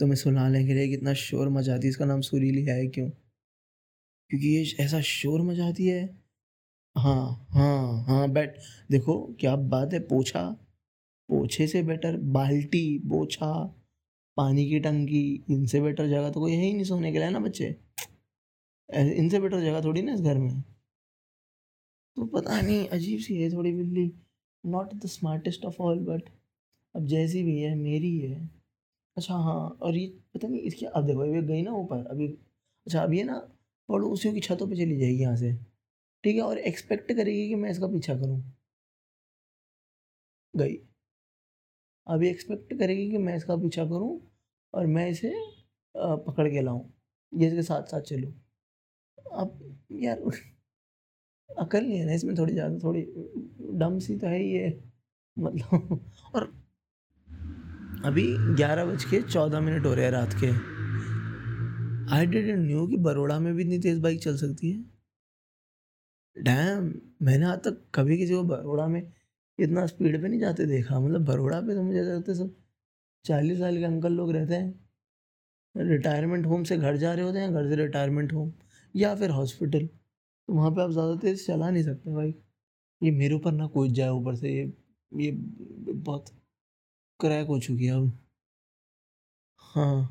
तो 0.00 0.06
मैं 0.06 0.16
सुनाने 0.16 0.64
के 0.66 0.74
लिए 0.74 0.88
कितना 0.88 1.12
शोर 1.14 1.48
मचाती 1.48 1.86
है, 1.86 1.90
इसका 1.90 2.04
नाम 2.04 2.20
सूरी 2.20 2.48
सुरीली 2.48 2.64
है 2.64 2.86
क्यों? 2.86 3.08
क्योंकि 4.30 4.48
ये 4.48 4.84
ऐसा 4.84 5.00
शोर 5.00 5.42
मचाती 5.42 5.86
है। 5.86 6.04
हाँ 6.96 7.46
हाँ 7.50 8.04
हाँ 8.04 8.28
बैठ 8.30 8.58
देखो, 8.90 9.18
क्या 9.40 9.56
बात 9.56 9.92
है, 9.92 10.00
पोछा, 10.00 10.42
पोछे 11.28 11.66
से 11.66 11.82
बेटर 11.82 12.16
बाल्टी, 12.16 12.98
पोछा, 12.98 13.52
पानी 14.36 14.68
की 14.68 14.80
टंकी, 14.80 15.44
इनसे 15.50 15.80
बेटर 15.80 16.08
जगह 16.08 16.30
तो 16.30 16.40
कोई 16.40 16.52
है 16.52 16.64
ही 16.64 16.72
नहीं 16.72 16.84
सोने 16.84 17.12
के 17.12 17.18
लिए 17.18 17.30
ना 17.30 17.38
बच्चे? 17.38 17.76
इनसे 18.88 19.40
बेटर 19.40 19.60
जगह 19.60 19.80
थोड़ी 19.80 20.02
ना 20.02 20.12
इस 20.12 20.20
घर 20.20 20.38
में। 20.38 20.62
तो 22.16 22.24
पता 22.26 22.60
नहीं, 22.60 22.86
अजीब 22.88 23.20
सी 23.20 23.36
है 23.36 23.50
थोड़ी 23.52 23.72
बिल्ली। 23.74 24.10
Not 24.64 24.92
the 24.94 25.06
smartest 25.08 25.64
of 25.64 25.80
all 25.82 25.98
but 26.04 26.28
अब 26.94 27.06
जैसी 27.06 27.42
भी 27.44 27.60
है, 27.60 27.74
मेरी 27.76 28.18
है। 28.20 28.40
अच्छा 29.16 29.34
हाँ 29.36 29.68
और 29.82 29.96
ये 29.96 30.06
पता 30.34 30.48
नहीं, 30.48 30.60
इसकी 30.62 30.86
अब 30.86 31.06
देखो 31.06 31.24
ये 31.26 31.42
गई 31.42 31.62
ना 31.62 31.72
ऊपर, 31.74 32.06
अभी 32.06 32.28
अच्छा 32.86 33.02
अभी 33.02 33.18
है 33.18 33.24
ना, 33.24 33.38
पड़ोसियों 33.88 34.34
की 34.34 34.40
छतों 34.40 34.68
पे 34.68 34.76
चली 34.76 34.98
जाएगी 35.00 35.22
यहाँ 35.22 35.36
से। 35.36 35.52
ठीक 36.24 36.36
है, 36.36 36.42
और 36.42 36.58
एक्सपेक्ट 36.60 37.12
करेगी 37.12 37.48
कि 37.48 37.54
मैं 37.56 37.70
इसका 37.70 37.86
पीछा 37.88 38.14
करूँ। 38.16 38.42
गई। 40.54 40.76
अभी 42.06 42.28
एक्सपेक्ट 42.28 42.72
करेगी 42.78 43.10
कि 43.10 43.18
मैं 43.18 43.36
इसका 43.36 43.56
पीछा 43.56 43.84
करूँ, 43.84 44.20
और 44.74 44.86
मैं 44.86 45.08
इसे 45.10 45.32
पकड़ 45.94 46.48
के 46.50 46.60
लाऊं। 46.62 46.84
ये 47.32 47.46
इसके 47.48 47.62
साथ 47.62 47.82
साथ 47.84 48.00
चलूँ। 48.02 48.32
अब 49.34 49.58
यार 50.02 50.20
अकल 51.50 51.84
नहीं 51.84 51.98
है 51.98 52.06
ना, 52.06 52.12
इसमें 52.12 52.34
थोड़ी 52.38 52.52
ज़्यादा, 52.52 52.78
थोड़ी, 52.78 53.02
डम 53.78 53.98
सी 53.98 54.16
तो 54.16 54.26
है 54.26 54.38
ही 54.38 54.52
है 54.52 54.68
मतलब 55.36 56.00
और 56.34 56.52
अभी 58.04 58.24
ग्यारह 58.56 58.84
बज 58.84 59.04
के 59.04 59.20
चौदह 59.22 59.60
मिनट 59.60 59.86
हो 59.86 59.94
रहे 59.94 60.04
हैं 60.04 60.12
रात 60.12 60.34
के। 60.34 60.50
आई 62.14 62.26
डिड 62.26 62.50
न्यू 62.58 62.86
कि 62.86 62.96
बड़ोड़ा 62.96 63.38
में 63.40 63.54
भी 63.54 63.62
इतनी 63.62 63.78
तेज़ 63.78 64.00
बाइक 64.00 64.20
चल 64.22 64.36
सकती 64.36 64.70
है। 64.70 64.84
डैम 66.36 66.92
मैंने 67.22 67.46
आज 67.46 67.58
तक 67.58 67.80
कभी 67.94 68.18
किसी 68.18 68.34
को 68.34 68.42
बड़ोड़ा 68.42 68.86
में 68.86 69.02
इतना 69.58 69.86
स्पीड 69.86 70.20
पे 70.22 70.28
नहीं 70.28 70.40
जाते 70.40 70.66
देखा। 70.66 71.00
मतलब 71.00 71.24
बड़ोड़ा 71.24 71.60
पे 71.60 71.74
तो 71.74 71.82
मुझे 71.82 72.02
लगता 72.02 72.32
है 72.32 72.38
सब 72.38 72.54
चालीस 73.24 73.58
साल 73.58 73.78
के 73.78 73.84
अंकल 73.84 74.12
लोग 74.12 74.32
रहते 74.32 74.54
हैं। 74.54 75.86
रिटायरमेंट 75.86 76.46
होम 76.46 76.64
से 76.64 76.76
घर 76.76 76.96
जा 76.96 77.12
रहे 77.14 77.24
होते 77.24 77.38
हैं, 77.38 77.52
घर 77.52 77.68
से 77.68 77.76
रिटायरमेंट 77.76 78.32
होम 78.32 78.52
या 78.94 79.14
फिर 79.14 79.30
हॉस्पिटल 79.30 79.88
तो 80.48 80.54
वहाँ 80.54 80.70
पे 80.72 80.82
आप 80.82 80.90
ज़्यादा 80.90 81.14
तेज़ 81.16 81.44
चला 81.46 81.70
नहीं 81.70 81.82
सकते 81.84 82.14
भाई। 82.14 82.34
ये 83.02 83.12
मेरे 83.12 83.34
ऊपर 83.34 83.52
ना 83.52 83.66
कूद 83.68 83.92
जाए 83.92 84.10
ऊपर 84.10 84.36
से, 84.36 84.50
ये 84.50 84.64
ये 85.12 85.32
बहुत 85.94 86.30
क्रैक 87.20 87.46
हो 87.48 87.58
चुकी 87.60 87.86
है 87.86 87.92
अब। 87.94 88.12
हाँ। 89.62 90.06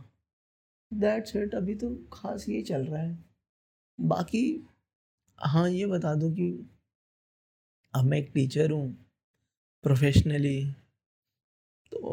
दैट्स 0.92 1.36
इट 1.36 1.56
अभी 1.56 1.75
तो 1.75 1.89
खास 2.13 2.46
यही 2.50 2.62
चल 2.63 2.86
रहा 2.86 3.01
है। 3.01 3.18
बाकी 4.00 4.44
हाँ 5.39 5.70
ये 5.70 5.86
बता 5.88 6.13
दूँ 6.15 6.32
कि 6.34 6.50
अब 7.94 8.06
मैं 8.06 8.18
एक 8.18 8.30
टीचर 8.34 8.72
हूँ 8.72 8.86
प्रोफेशनली 9.84 10.58
तो 11.92 12.12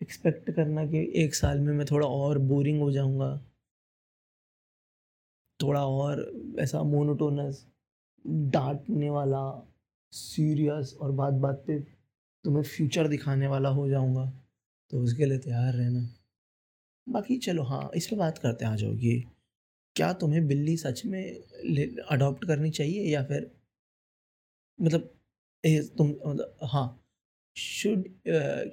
एक्सपेक्ट 0.00 0.50
करना 0.50 0.84
कि 0.86 0.98
एक 1.16 1.34
साल 1.34 1.60
में 1.60 1.72
मैं 1.74 1.86
थोड़ा 1.90 2.06
और 2.08 2.38
बोरिंग 2.48 2.80
हो 2.80 2.90
जाऊँगा। 2.92 3.30
थोड़ा 5.62 5.84
और 5.86 6.20
ऐसा 6.60 6.82
मोनोटोनस 6.82 7.66
डांटने 8.24 9.10
वाला 9.10 9.42
सीरियस 10.12 10.94
और 11.00 11.12
बात 11.12 11.34
बात 11.34 11.64
पे 11.66 11.78
तुम्हें 12.44 12.62
फ्यूचर 12.64 13.08
दिखाने 13.08 13.46
वाला 13.46 13.68
हो 13.68 13.88
जाऊँगा। 13.88 14.26
तो 14.90 15.00
उसके 15.02 15.26
लिए 15.26 15.38
तैयार 15.38 15.74
रहना। 15.74 16.08
बाकी 17.06 17.36
चलो 17.38 17.62
हाँ 17.62 17.90
इस 17.94 18.06
पर 18.06 18.16
बात 18.16 18.38
करते 18.38 18.64
हैं 18.64 18.72
आ 18.72 18.76
जाओ 18.76 18.94
कि 18.96 19.24
क्या 19.96 20.12
तुम्हें 20.12 20.46
बिल्ली 20.48 20.76
सच 20.76 21.04
में 21.06 21.24
अडॉप्ट 22.10 22.44
करनी 22.44 22.70
चाहिए 22.70 23.04
या 23.12 23.24
फिर 23.24 23.50
मतलब 24.78 25.10
ए, 25.64 25.80
तुम 25.98 26.08
मतलब 26.26 26.56
हाँ 26.64 26.86
शुड 27.56 28.04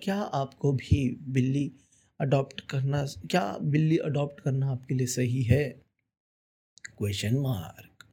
क्या 0.04 0.16
आपको 0.16 0.72
भी 0.74 1.00
बिल्ली 1.30 1.72
अडॉप्ट 2.20 2.62
करना 2.62 3.06
क्या 3.32 3.58
बिल्ली 3.62 3.98
अडॉप्ट 3.98 4.40
करना 4.42 4.72
आपके 4.72 4.96
लिए 4.96 5.08
सही 5.08 5.44
है? 5.44 5.64
क्वेश्चन 6.98 7.36
मार्क 7.36 8.04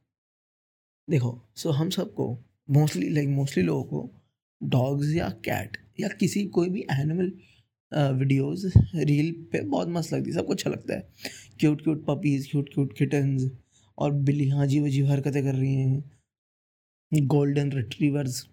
देखो 1.08 1.30
सो 1.56 1.70
हम 1.70 1.90
सबको 1.90 2.26
मोस्टली 2.70 3.08
लाइक 3.10 3.28
मोस्टली 3.28 3.62
लोगों 3.62 3.84
को 3.84 4.10
डॉग्स 4.60 5.14
या 5.14 5.28
कैट 5.44 5.76
या 6.00 6.08
किसी 6.20 6.44
कोई 6.48 6.68
भी 6.70 6.80
एनिमल 6.92 7.30
वीडियोस 8.18 8.72
रील 8.76 9.32
पे 9.52 9.60
बहुत 9.60 9.88
मस्त 9.88 10.12
लगती 10.12 10.30
है, 10.30 10.36
सबको 10.36 10.52
अच्छा 10.52 10.70
लगता 10.70 10.94
है। 10.94 11.08
Cute 11.60 11.82
cute 11.82 12.04
puppies 12.06 12.48
cute 12.50 12.68
cute 12.74 12.96
kittens 12.98 13.50
और 13.98 14.12
बिल्लियाँ 14.12 14.62
अजीब 14.62 14.84
अजीब 14.86 15.06
हरकतें 15.10 15.42
कर 15.44 15.54
रही 15.54 15.74
हैं। 15.74 17.26
गोल्डन 17.26 17.72
रिट्रीवर्स 17.72 18.46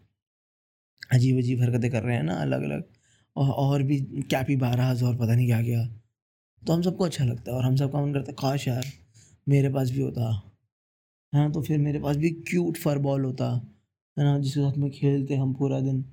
अजीब 1.13 1.37
अजीब 1.37 1.61
हरकतें 1.61 1.91
कर 1.91 2.03
रहे 2.03 2.15
हैं 2.15 2.23
ना 2.23 2.41
अलग 2.41 2.63
अलग 2.63 2.83
और 3.35 3.49
और 3.49 3.83
भी 3.83 3.99
कैपी 4.31 4.55
बाराज 4.57 5.03
और 5.03 5.15
पता 5.17 5.35
नहीं 5.35 5.47
क्या 5.47 5.61
क्या 5.63 5.85
तो 6.63 6.73
हम 6.73 6.81
सबको 6.81 7.05
अच्छा 7.05 7.25
लगता 7.25 7.51
है 7.51 7.57
और 7.57 7.63
हम 7.63 7.75
सबका 7.75 8.05
मन 8.05 8.13
करता 8.13 8.31
है, 8.31 8.35
काश 8.41 8.67
यार 8.67 8.85
मेरे 9.47 9.69
पास 9.69 9.91
भी 9.91 10.01
होता। 10.01 10.29
है 11.33 11.39
ना? 11.41 11.49
तो 11.49 11.61
फिर 11.61 11.77
मेरे 11.79 11.99
पास 11.99 12.15
भी 12.15 12.29
क्यूट 12.49 12.77
फर 12.77 12.97
बॉल 12.99 13.25
होता। 13.25 13.49
है 14.17 14.23
ना? 14.23 14.37
जिसके 14.39 14.59
साथ 14.61 14.77
में 14.77 14.89
खेलते 14.91 15.35
हम 15.35 15.53
पूरा 15.53 15.79
दिन। 15.79 16.03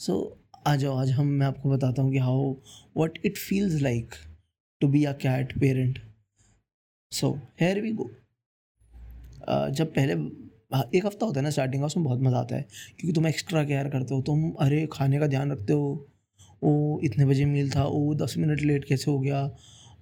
सो 0.00 0.12
so, 0.12 0.62
आ 0.66 0.74
जाओ 0.76 0.96
आज 0.96 1.10
हम 1.10 1.26
मैं 1.26 1.46
आपको 1.46 1.70
बताता 1.70 2.02
हूँ 2.02 2.12
कि 2.12 2.18
how 2.18 2.54
what 2.96 3.18
it 3.26 3.38
feels 3.38 3.80
like 3.82 4.14
to 4.80 4.88
be 4.88 5.04
a 5.04 5.12
cat 5.22 5.52
parent 5.60 5.98
so 7.12 7.32
here 7.60 7.80
we 7.80 7.92
go 7.92 8.10
जब 9.70 9.92
पहले 9.94 10.12
एक 10.98 11.06
हफ़्ता 11.06 11.26
होता 11.26 11.40
है 11.40 11.44
ना 11.44 11.50
स्टार्टिंग 11.50 11.82
का 11.82 11.86
उसमें 11.86 12.04
बहुत 12.04 12.20
मज़ा 12.20 12.38
आता 12.38 12.56
है। 12.56 12.62
क्योंकि 12.98 13.12
तुम 13.12 13.26
एक्स्ट्रा 13.26 13.64
केयर 13.64 13.88
करते 13.88 14.14
हो 14.14 14.20
तुम 14.22 14.50
अरे 14.60 14.86
खाने 14.92 15.18
का 15.18 15.26
ध्यान 15.26 15.52
रखते 15.52 15.72
हो। 15.72 16.06
ओ 16.62 16.98
इतने 17.04 17.24
बजे 17.26 17.44
मील 17.44 17.70
था 17.70 17.84
ओ 17.86 18.14
दस 18.14 18.34
मिनट 18.38 18.60
लेट 18.62 18.84
कैसे 18.84 19.10
हो 19.10 19.18
गया? 19.20 19.46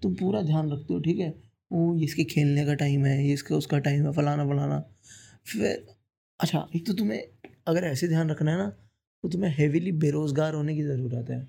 तुम 0.02 0.14
पूरा 0.14 0.42
ध्यान 0.42 0.70
रखते 0.72 0.94
हो 0.94 1.00
ठीक 1.00 1.18
है? 1.18 1.30
ओ 1.72 1.94
इसके 2.04 2.24
खेलने 2.26 2.64
का 2.66 2.74
टाइम 2.76 3.04
है 3.06 3.32
इसका 3.32 3.56
उसका 3.56 3.78
टाइम 3.80 4.06
है 4.06 4.12
फलाना 4.12 4.44
फलाना। 4.46 4.78
फिर 5.46 5.86
अच्छा 6.40 6.66
एक 6.76 6.86
तो 6.86 6.92
तुम्हें 6.94 7.22
अगर 7.66 7.84
ऐसे 7.84 8.08
ध्यान 8.08 8.30
रखना 8.30 8.50
है 8.50 8.58
ना 8.58 8.68
तो 9.24 9.28
तुम्हें 9.28 9.54
हेवीली 9.56 9.92
बेरोज़गार 9.98 10.54
होने 10.54 10.74
की 10.76 10.82
ज़रूरत 10.82 11.30
है। 11.30 11.40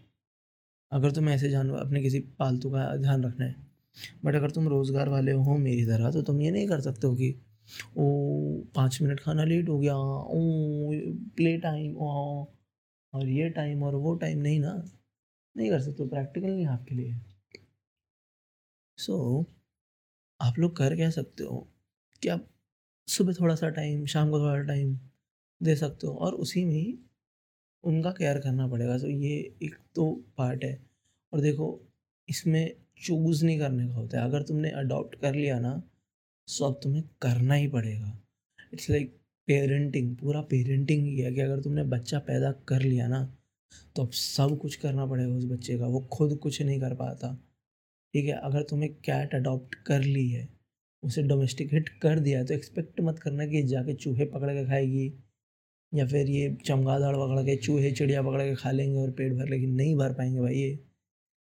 अगर 0.91 1.11
तुम्हें 1.11 1.35
ऐसे 1.35 1.49
जानवर 1.49 1.79
अपने 1.79 2.01
किसी 2.01 2.19
पालतू 2.39 2.69
का 2.71 2.95
ध्यान 2.97 3.23
रखना 3.23 3.45
है। 3.45 3.55
बट 4.25 4.35
अगर 4.35 4.51
तुम 4.51 4.67
रोज़गार 4.67 5.09
वाले 5.09 5.31
हो 5.31 5.57
मेरी 5.59 5.85
तरह 5.85 6.11
तो 6.11 6.21
तुम 6.21 6.41
ये 6.41 6.51
नहीं 6.51 6.67
कर 6.67 6.81
सकते 6.81 7.07
हो 7.07 7.15
कि 7.15 7.29
ओ 7.97 8.05
पाँच 8.75 9.01
मिनट 9.01 9.19
खाना 9.19 9.43
लेट 9.43 9.69
हो 9.69 9.77
गया 9.79 9.95
ओ 9.95 10.39
प्ले 11.37 11.57
टाइम 11.57 11.95
ओ 11.97 12.09
और 13.13 13.27
ये 13.29 13.49
टाइम 13.49 13.83
और 13.83 13.95
वो 13.95 14.13
टाइम 14.15 14.39
नहीं 14.39 14.59
ना 14.59 14.73
नहीं 15.55 15.69
कर 15.69 15.79
सकते 15.81 16.07
प्रैक्टिकल 16.07 16.47
नहीं 16.47 16.65
आपके 16.67 16.95
लिए। 16.95 17.13
सो 18.97 19.13
so, 19.13 19.45
आप 20.43 20.59
लोग 20.59 20.75
कर 20.75 20.95
क्या 20.95 21.09
सकते 21.09 21.43
हो? 21.43 21.67
कि 22.21 22.29
आप 22.29 22.47
सुबह 23.07 23.33
थोड़ा 23.33 23.55
सा 23.55 23.69
टाइम 23.69 24.05
शाम 24.05 24.31
को 24.31 24.39
थोड़ा 24.39 24.63
टाइम 24.63 24.99
दे 25.63 25.75
सकते 25.75 26.07
हो 26.07 26.13
और 26.13 26.33
उसी 26.33 26.65
में 26.65 26.97
उनका 27.83 28.11
केयर 28.11 28.39
करना 28.39 28.67
पड़ेगा। 28.67 28.97
तो 28.97 29.07
ये 29.07 29.55
एक 29.63 29.75
तो 29.95 30.23
पार्ट 30.37 30.63
है। 30.63 30.83
और 31.33 31.41
देखो, 31.41 31.81
इसमें 32.29 32.75
चूज़ 33.03 33.45
नहीं 33.45 33.59
करने 33.59 33.87
का 33.87 33.93
होता 33.93 34.19
है। 34.19 34.25
अगर 34.25 34.41
तुमने 34.41 34.69
अडॉप्ट 34.69 35.15
कर 35.15 35.35
लिया 35.35 35.59
ना 35.59 35.83
सो 36.47 36.65
अब 36.65 36.79
तुम्हें 36.83 37.03
करना 37.21 37.53
ही 37.53 37.67
पड़ेगा। 37.67 38.19
इट्स 38.73 38.89
लाइक 38.89 39.17
पेरेंटिंग 39.47 40.15
पूरा 40.17 40.41
पेरेंटिंग 40.41 41.05
ही 41.05 41.19
है 41.19 41.33
कि 41.33 41.41
अगर 41.41 41.61
तुमने 41.61 41.83
बच्चा 41.83 42.19
पैदा 42.19 42.51
कर 42.51 42.81
लिया 42.81 43.07
ना 43.07 43.37
तो 43.95 44.03
अब 44.03 44.11
सब 44.11 44.59
कुछ 44.61 44.75
करना 44.75 45.05
पड़ेगा 45.05 45.33
उस 45.33 45.45
बच्चे 45.45 45.77
का। 45.79 45.87
वो 45.87 45.99
खुद 46.01 46.37
कुछ 46.37 46.61
नहीं 46.61 46.79
कर 46.79 46.95
पाता। 46.95 47.37
ठीक 48.13 48.25
है, 48.25 48.33
अगर 48.43 48.61
तुम्हें 48.61 48.89
कैट 49.05 49.33
अडॉप्ट 49.35 49.75
कर 49.85 50.01
ली 50.03 50.29
है, 50.29 50.47
उसे 51.03 51.23
डोमेस्टिकेट 51.23 51.89
कर 52.01 52.19
दिया 52.19 52.39
है 52.39 52.45
तो 52.45 52.53
एक्सपेक्ट 52.53 53.01
मत 53.01 53.19
करना 53.19 53.45
कि 53.47 53.61
जाके 53.63 53.93
चूहे 53.95 54.25
पकड़ 54.25 54.49
के 54.49 54.65
खाएगी 54.67 55.07
या 55.93 56.05
फिर 56.07 56.29
ये 56.29 56.49
चमगादड़ 56.65 57.15
पकड़ 57.17 57.43
के, 57.45 57.55
चूहे 57.57 57.91
चिड़िया 57.91 58.21
पकड़ 58.23 58.41
के 58.41 58.55
खा 58.55 58.71
लेंगे 58.71 58.99
और 58.99 59.11
पेट 59.11 59.33
भर, 59.33 59.49
लेकिन 59.49 59.73
नहीं 59.75 59.95
भर 59.95 60.13
पाएँगे 60.13 60.41
भाई 60.41 60.55
ये। 60.55 60.79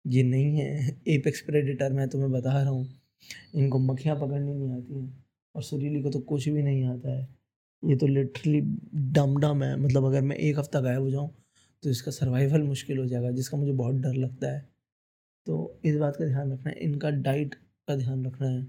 ये 0.05 0.23
नहीं 0.23 0.57
है। 0.59 0.97
एपेक्स 1.07 1.41
प्रेडिटर 1.41 1.93
मैं 1.93 2.07
तुम्हें 2.09 2.31
बता 2.31 2.61
रहा 2.61 2.69
हूँ। 2.69 2.87
इनको 3.55 3.79
मक्खियाँ 3.79 4.15
पकड़नी 4.17 4.53
नहीं 4.53 4.71
आती 4.71 4.99
हैं 4.99 5.23
और 5.55 5.63
सुरीली 5.63 6.01
को 6.03 6.09
तो 6.11 6.19
कुछ 6.21 6.49
भी 6.49 6.63
नहीं 6.63 6.85
आता 6.85 7.17
है। 7.17 7.27
ये 7.83 7.95
तो 7.95 8.07
लिटरली 8.07 8.61
डम 9.13 9.37
डम 9.41 9.63
है। 9.63 9.75
मतलब 9.77 10.05
अगर 10.05 10.21
मैं 10.21 10.35
एक 10.37 10.59
हफ़्ता 10.59 10.81
गायब 10.81 11.01
हो 11.01 11.11
जाऊँ 11.11 11.29
तो 11.83 11.89
इसका 11.89 12.11
सर्वाइवल 12.11 12.63
मुश्किल 12.63 12.97
हो 12.99 13.05
जाएगा, 13.05 13.31
जिसका 13.31 13.57
मुझे 13.57 13.71
बहुत 13.73 13.95
डर 13.95 14.13
लगता 14.15 14.53
है। 14.53 14.74
तो 15.47 15.79
इस 15.85 15.95
बात 15.95 16.15
का 16.15 16.25
ध्यान 16.25 16.53
रखना 16.53 16.69
है, 16.69 16.75
इनका 16.79 17.09
डाइट 17.09 17.55
का 17.55 17.95
ध्यान 17.95 18.25
रखना 18.25 18.47
है। 18.47 18.67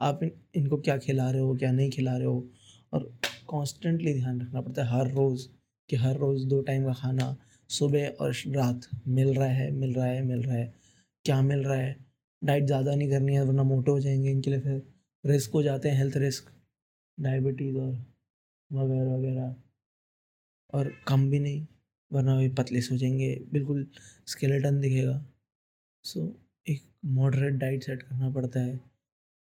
आप 0.00 0.22
इन, 0.22 0.30
इनको 0.54 0.76
क्या 0.76 0.98
खिला 0.98 1.30
रहे 1.30 1.40
हो, 1.40 1.56
क्या 1.56 1.72
नहीं 1.72 1.90
खिला 1.90 2.16
रहे 2.16 2.26
हो? 2.26 2.50
और 2.92 3.18
कॉन्स्टेंटली 3.46 4.14
ध्यान 4.14 4.40
रखना 4.40 4.60
पड़ता 4.60 4.84
है 4.84 4.88
हर 4.90 5.10
रोज़ 5.10 5.48
कि 5.88 5.96
हर 5.96 6.16
रोज़ 6.16 6.46
दो 6.46 6.62
टाइम 6.62 6.84
का 6.84 6.92
खाना 6.92 7.36
सुबह 7.68 8.08
और 8.08 8.32
रात 8.46 8.80
मिल 9.08 9.34
रहा 9.34 9.48
है, 9.48 9.70
मिल 9.70 9.94
रहा 9.94 10.06
है, 10.06 10.22
मिल 10.22 10.42
रहा 10.42 10.56
है। 10.56 10.74
क्या 11.24 11.42
मिल 11.42 11.64
रहा 11.64 11.78
है? 11.78 11.96
डाइट 12.44 12.64
ज़्यादा 12.64 12.94
नहीं 12.94 13.10
करनी 13.10 13.34
है, 13.34 13.44
वरना 13.44 13.62
मोटे 13.62 13.90
हो 13.90 14.00
जाएँगे 14.00 14.30
इनके 14.30 14.50
लिए 14.50 14.60
फिर। 14.60 14.82
रिस्क 15.26 15.50
हो 15.50 15.62
जाते 15.62 15.88
हैं 15.88 15.96
हेल्थ 15.96 16.16
रिस्क 16.16 16.52
डायबिटीज़ 17.20 17.76
और 17.76 17.92
वगैरह 18.72 19.16
वगैरह। 19.16 19.54
और 20.74 20.92
कम 21.08 21.30
भी 21.30 21.38
नहीं, 21.38 21.66
वरना 22.12 22.36
भी 22.36 22.48
पतले 22.48 22.80
सो 22.80 22.96
जाएँगे। 22.96 23.44
बिल्कुल 23.52 23.86
स्केलेटन 24.26 24.80
दिखेगा। 24.80 25.24
सो, 26.06 26.40
एक 26.66 26.82
मॉडरेट 27.04 27.54
डाइट 27.54 27.84
सेट 27.84 28.02
करना 28.02 28.30
पड़ता 28.30 28.60
है 28.60 28.80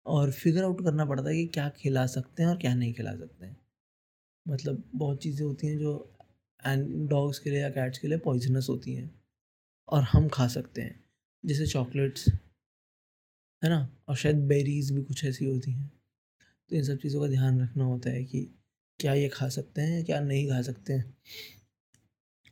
और 0.07 0.31
फिगर 0.33 0.65
आउट 0.65 0.85
करना 0.85 1.05
पड़ता 1.05 1.29
है 1.29 1.35
कि 1.37 1.47
क्या 1.47 1.69
खिला 1.69 2.07
सकते 2.07 2.43
हैं 2.43 2.51
और 2.51 2.57
क्या 2.57 2.75
नहीं 2.75 2.93
खिला 2.95 3.15
सकते 3.17 3.47
हैं। 3.47 3.57
मतलब 4.49 4.83
बहुत 4.95 5.23
चीज़ें 5.23 5.47
होती 5.47 5.67
हैं 5.67 5.79
जो 5.79 6.17
एंड 6.67 7.09
डॉग्स 7.09 7.39
के 7.39 7.51
लिए 7.51 7.61
या 7.61 7.71
कैट्स 7.71 7.99
के 7.99 8.09
लिए 8.09 8.19
पॉइजनस 8.19 8.67
होती 8.71 8.95
हैं 8.95 9.11
और 9.89 10.03
हम 10.03 10.29
खा 10.29 10.47
सकते 10.49 10.83
हैं। 10.83 11.05
जैसे 11.45 11.67
चॉकलेट्स 11.67 12.29
है 13.63 13.71
ना? 13.71 13.89
और 14.09 14.17
शायद 14.17 14.37
बेरीज 14.37 14.91
भी 14.91 15.03
कुछ 15.03 15.25
ऐसी 15.25 15.45
होती 15.45 15.73
हैं। 15.73 15.93
तो 16.71 16.77
इन 16.77 16.85
सब 16.85 16.99
चीज़ों 16.99 17.21
का 17.21 17.29
ध्यान 17.29 17.61
रखना 17.63 17.85
होता 17.85 18.11
है 18.11 18.25
कि 18.25 18.41
क्या 19.01 19.15
ये 19.15 19.29
खा 19.29 19.49
सकते 19.49 19.83
हैं 19.83 20.05
क्या 20.05 20.21
नहीं 20.21 20.49
खा 20.49 20.63
सकते 20.63 20.93
हैं। 20.93 21.15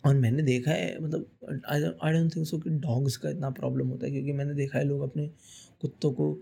और 0.05 0.15
मैंने 0.15 0.43
देखा 0.43 0.71
है 0.71 0.99
मतलब 1.01 1.61
आई 1.69 2.13
डोंट 2.13 2.35
थिंक 2.37 2.47
सो 2.47 2.59
कि 2.59 2.71
डॉग्स 2.81 3.17
का 3.17 3.31
इतना 3.31 3.51
प्रॉब्लम 3.51 3.89
होता 3.89 4.07
है 4.07 4.13
क्योंकि 4.13 4.33
मैंने 4.33 4.55
देखा 4.55 4.79
है 4.79 4.85
लोग 4.85 5.03
अपने 5.03 5.27
कुत्तों 5.81 6.13
को 6.13 6.33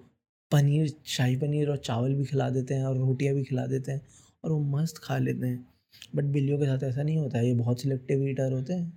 पनीर 0.51 0.92
शाही 1.07 1.37
पनीर 1.37 1.70
और 1.70 1.77
चावल 1.79 2.14
भी 2.14 2.25
खिला 2.25 2.49
देते 2.51 2.75
हैं 2.75 2.85
और 2.85 2.96
रोटियाँ 2.99 3.35
भी 3.35 3.44
खिला 3.44 3.66
देते 3.66 3.92
हैं 3.92 4.01
और 4.44 4.53
वो 4.53 4.59
मस्त 4.70 4.99
खा 5.05 5.18
लेते 5.18 5.46
हैं। 5.46 5.66
बट 6.16 6.25
बिल्लियों 6.25 6.59
के 6.59 6.66
साथ 6.66 6.83
ऐसा 6.85 7.03
नहीं 7.03 7.16
होता 7.18 7.38
है 7.38 7.46
ये 7.46 7.55
बहुत 7.55 7.81
सिलेक्टिव 7.81 8.27
ईटर 8.29 8.53
होते 8.53 8.73
हैं। 8.73 8.92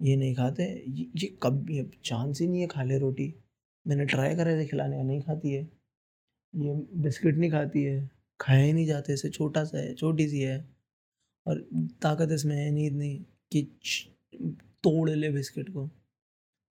ये 0.00 0.16
नहीं 0.16 0.34
खाते 0.34 0.64
ये, 0.64 1.06
ये 1.16 1.36
कब 1.42 1.66
चांस 2.04 2.40
ही 2.40 2.46
नहीं 2.48 2.60
है 2.60 2.66
खा 2.68 2.82
ले 2.82 2.98
रोटी। 2.98 3.32
मैंने 3.86 4.04
ट्राई 4.06 4.34
करा 4.36 4.50
है 4.50 4.66
खिलाने 4.66 4.96
का 4.96 5.02
नहीं 5.02 5.20
खाती 5.22 5.52
है। 5.52 5.62
ये 6.54 6.74
बिस्किट 7.02 7.36
नहीं 7.36 7.50
खाती 7.50 7.82
है 7.84 8.10
खाया 8.40 8.64
ही 8.64 8.72
नहीं 8.72 8.86
जाते 8.86 9.12
इसे 9.14 9.28
छोटा 9.30 9.64
सा 9.64 9.78
है 9.78 9.94
छोटी 9.94 10.28
सी 10.28 10.40
है। 10.40 10.58
और 11.46 11.58
ताकत 12.02 12.32
इसमें 12.32 12.56
है 12.56 12.70
नहीं। 12.70 12.86
इतनी 12.86 13.26
कि 13.52 13.62
तोड़ 14.84 15.10
ले 15.10 15.30
बिस्किट 15.30 15.68
को। 15.70 15.88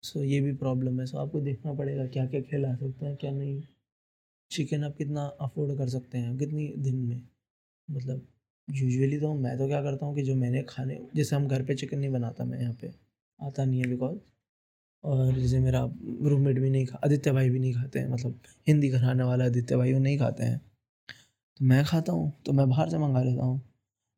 सो 0.04 0.24
ये 0.24 0.40
भी 0.42 0.54
प्रॉब्लम 0.56 1.00
है। 1.00 1.06
सो 1.06 1.18
आपको 1.18 1.40
देखना 1.42 1.74
पड़ेगा 1.74 2.06
क्या 2.08 2.26
क्या 2.28 2.42
खिला 2.42 2.74
सकते 2.76 3.06
हैं, 3.06 3.16
क्या 3.16 3.32
नहीं। 3.32 3.62
चिकन 4.52 4.84
आप 4.84 4.96
कितना 4.98 5.26
अफोर्ड 5.42 5.78
कर 5.78 5.90
सकते 5.90 6.18
हैं, 6.18 6.38
कितनी 6.38 6.68
दिन 6.78 6.96
में। 6.98 7.22
मतलब 7.88 8.26
यूजुअली 8.68 9.20
तो 9.20 9.34
मैं 9.36 9.58
तो 9.58 9.68
क्या 9.68 9.82
करता 9.84 10.06
हूँ 10.06 10.16
कि 10.16 10.22
जो 10.24 10.36
मैंने 10.36 10.64
खाने, 10.70 11.00
जैसे 11.16 11.36
हम 11.36 11.48
घर 11.48 11.64
पे 11.66 11.76
चिकन 11.76 12.00
नहीं 12.00 12.12
बनाता 12.12 12.46
मैं 12.46 12.60
यहाँ 12.62 12.74
पे, 12.82 12.92
आता 13.40 13.66
नहीं 13.66 13.80
है 13.82 13.90
बिकॉज़ 13.90 14.18
और 15.04 15.34
जैसे 15.34 15.60
मेरा 15.60 15.82
रूममेट 16.24 16.60
भी 16.60 16.70
नहीं 16.70 16.86
खा, 16.86 17.00
आदित्य 17.06 17.32
भाई 17.32 17.50
भी 17.50 17.60
नहीं 17.60 17.74
खाते 17.74 18.00
हैं 18.00 18.10
मतलब 18.10 18.40
हिंदी 18.68 18.90
खाने 18.92 19.24
वाला 19.24 19.46
आदित्य 19.46 19.78
भाई, 19.78 19.94
वो 19.94 20.00
नहीं 20.00 20.18
खाते 20.20 20.44
हैं। 20.44 20.60
तो 21.60 21.66
मैं 21.66 21.84
खाता 21.86 22.12
हूँ 22.14 22.32
तो 22.46 22.54
मैं 22.54 22.70
बाहर 22.70 22.90
से 22.90 22.98
मंगा 22.98 23.22
लेता 23.24 23.44
हूँ। 23.44 23.60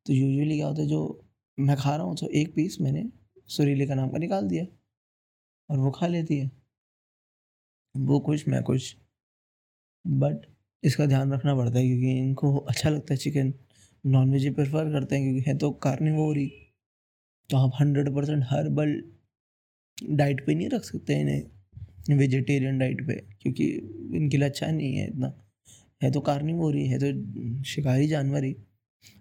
तो 0.06 0.12
यूजुअली 0.12 0.56
क्या 0.56 0.66
होता 0.66 0.82
है, 0.82 0.88
जो 0.88 1.24
मैं 1.58 1.76
खा 1.76 1.94
रहा 1.96 2.06
हूँ 2.06 2.16
तो 2.16 2.28
एक 2.30 2.54
पीस 2.54 2.76
मैंने 2.80 3.04
सुरीले 3.48 3.86
का 3.86 3.94
नाम 3.94 4.10
का 4.10 4.18
निकाल 4.18 4.48
दिया 4.48 4.64
और 5.68 5.78
वो 5.78 5.90
खा 5.90 6.06
लेती 6.06 6.38
है। 6.38 6.50
वो 7.94 8.18
कुछ 8.20 8.46
मैं 8.48 8.62
कुछ 8.62 8.96
बट 10.04 10.46
इसका 10.82 11.06
ध्यान 11.06 11.32
रखना 11.32 11.54
पड़ता 11.54 11.78
है 11.78 11.86
क्योंकि 11.86 12.18
इनको 12.18 12.56
अच्छा 12.58 12.90
लगता 12.90 13.14
है 13.14 13.18
चिकन 13.18 13.52
नॉन 14.04 14.30
वेज 14.32 14.44
ही 14.44 14.50
प्रेफर 14.50 14.92
करते 14.92 15.16
हैं 15.16 15.24
क्योंकि 15.24 15.50
है 15.50 15.56
तो 15.58 15.70
कार्निवोरी 15.82 16.46
तो 17.50 17.56
आप 17.56 17.72
हंड्रेड 17.80 18.14
परसेंट 18.14 18.44
हर्बल 18.48 19.02
डाइट 19.98 20.44
पे 20.46 20.54
नहीं 20.54 20.68
रख 20.68 20.84
सकते 20.84 21.20
इन्हें 21.20 22.16
वेजिटेरियन 22.18 22.78
डाइट 22.78 23.06
पे, 23.06 23.14
क्योंकि 23.42 23.64
इनके 24.16 24.36
लिए 24.36 24.48
अच्छा 24.48 24.66
नहीं 24.68 24.94
है 24.94 25.06
इतना। 25.08 25.32
है 26.02 26.10
तो 26.10 26.20
कार्निवोरी 26.20 26.86
है 26.86 26.98
तो 26.98 27.62
शिकारी 27.64 28.08
जानवर 28.08 28.44
ही। 28.44 28.54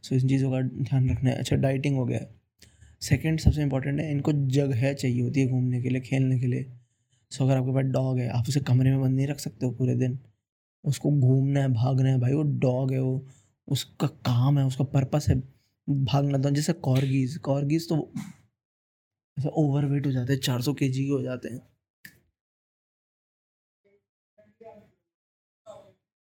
सो 0.04 0.15
इन 0.15 0.28
चीज़ों 0.28 0.52
का 0.52 0.62
ध्यान 0.62 1.10
रखना 1.10 1.30
है। 1.30 1.36
अच्छा 1.36 1.56
डाइटिंग 1.56 1.98
हो 1.98 2.06
गया। 2.06 2.20
सेकेंड 3.02 3.39
सबसे 3.39 3.62
इंपॉर्टेंट 3.62 4.00
है, 4.00 4.12
इनको 4.12 4.32
जगह 4.34 4.94
चाहिए 4.94 5.22
होती 5.22 5.39
है 5.39 5.48
घूमने 5.48 5.82
के 5.82 5.89
लिए, 5.89 6.02
खेलने 6.02 6.39
के 6.39 6.48
लिए। 6.48 6.72
सो 7.32 7.46
अगर 7.46 7.58
आपके 7.58 7.74
पास 7.74 7.84
डॉग 7.84 8.20
है, 8.20 8.28
आप 8.30 8.46
उसे 8.50 8.60
कमरे 8.60 8.91
में 8.91 9.02
बंद 9.02 9.15
नहीं 9.15 9.28
रख 9.28 9.39
सकते 9.39 9.65
हो 9.65 9.72
पूरे 9.72 9.96
दिन। 9.96 10.20
उसको 10.84 11.12
घूमना 11.12 11.62
है, 11.62 11.67
भागना 11.74 12.10
है, 12.10 12.20
भाई, 12.20 12.34
वो 12.34 12.44
डॉग 12.44 12.91
है, 12.94 13.00
वो 13.02 13.26
उसका 13.67 14.08
काम 14.08 14.60
है, 14.60 14.65
उसका 14.65 14.84
पर्पस 14.84 15.26
है। 15.30 15.36
भागना 15.89 16.38
तो 16.38 16.50
जैसे 16.52 16.74
कॉर्गीज 16.74 17.38
कॉर्गीज 17.38 17.89
तो 17.89 18.13
ऐसा 19.38 19.50
ओवर 19.50 19.86
वेट 19.86 20.06
हो 20.08 20.12
जाते 20.12 20.34
हैं, 20.34 20.39
चार 20.39 20.62
सौ 20.62 20.74
के 20.74 20.89
जी 20.89 21.08
हो 21.08 21.22
जाते 21.22 21.50
हैं। 21.50 21.62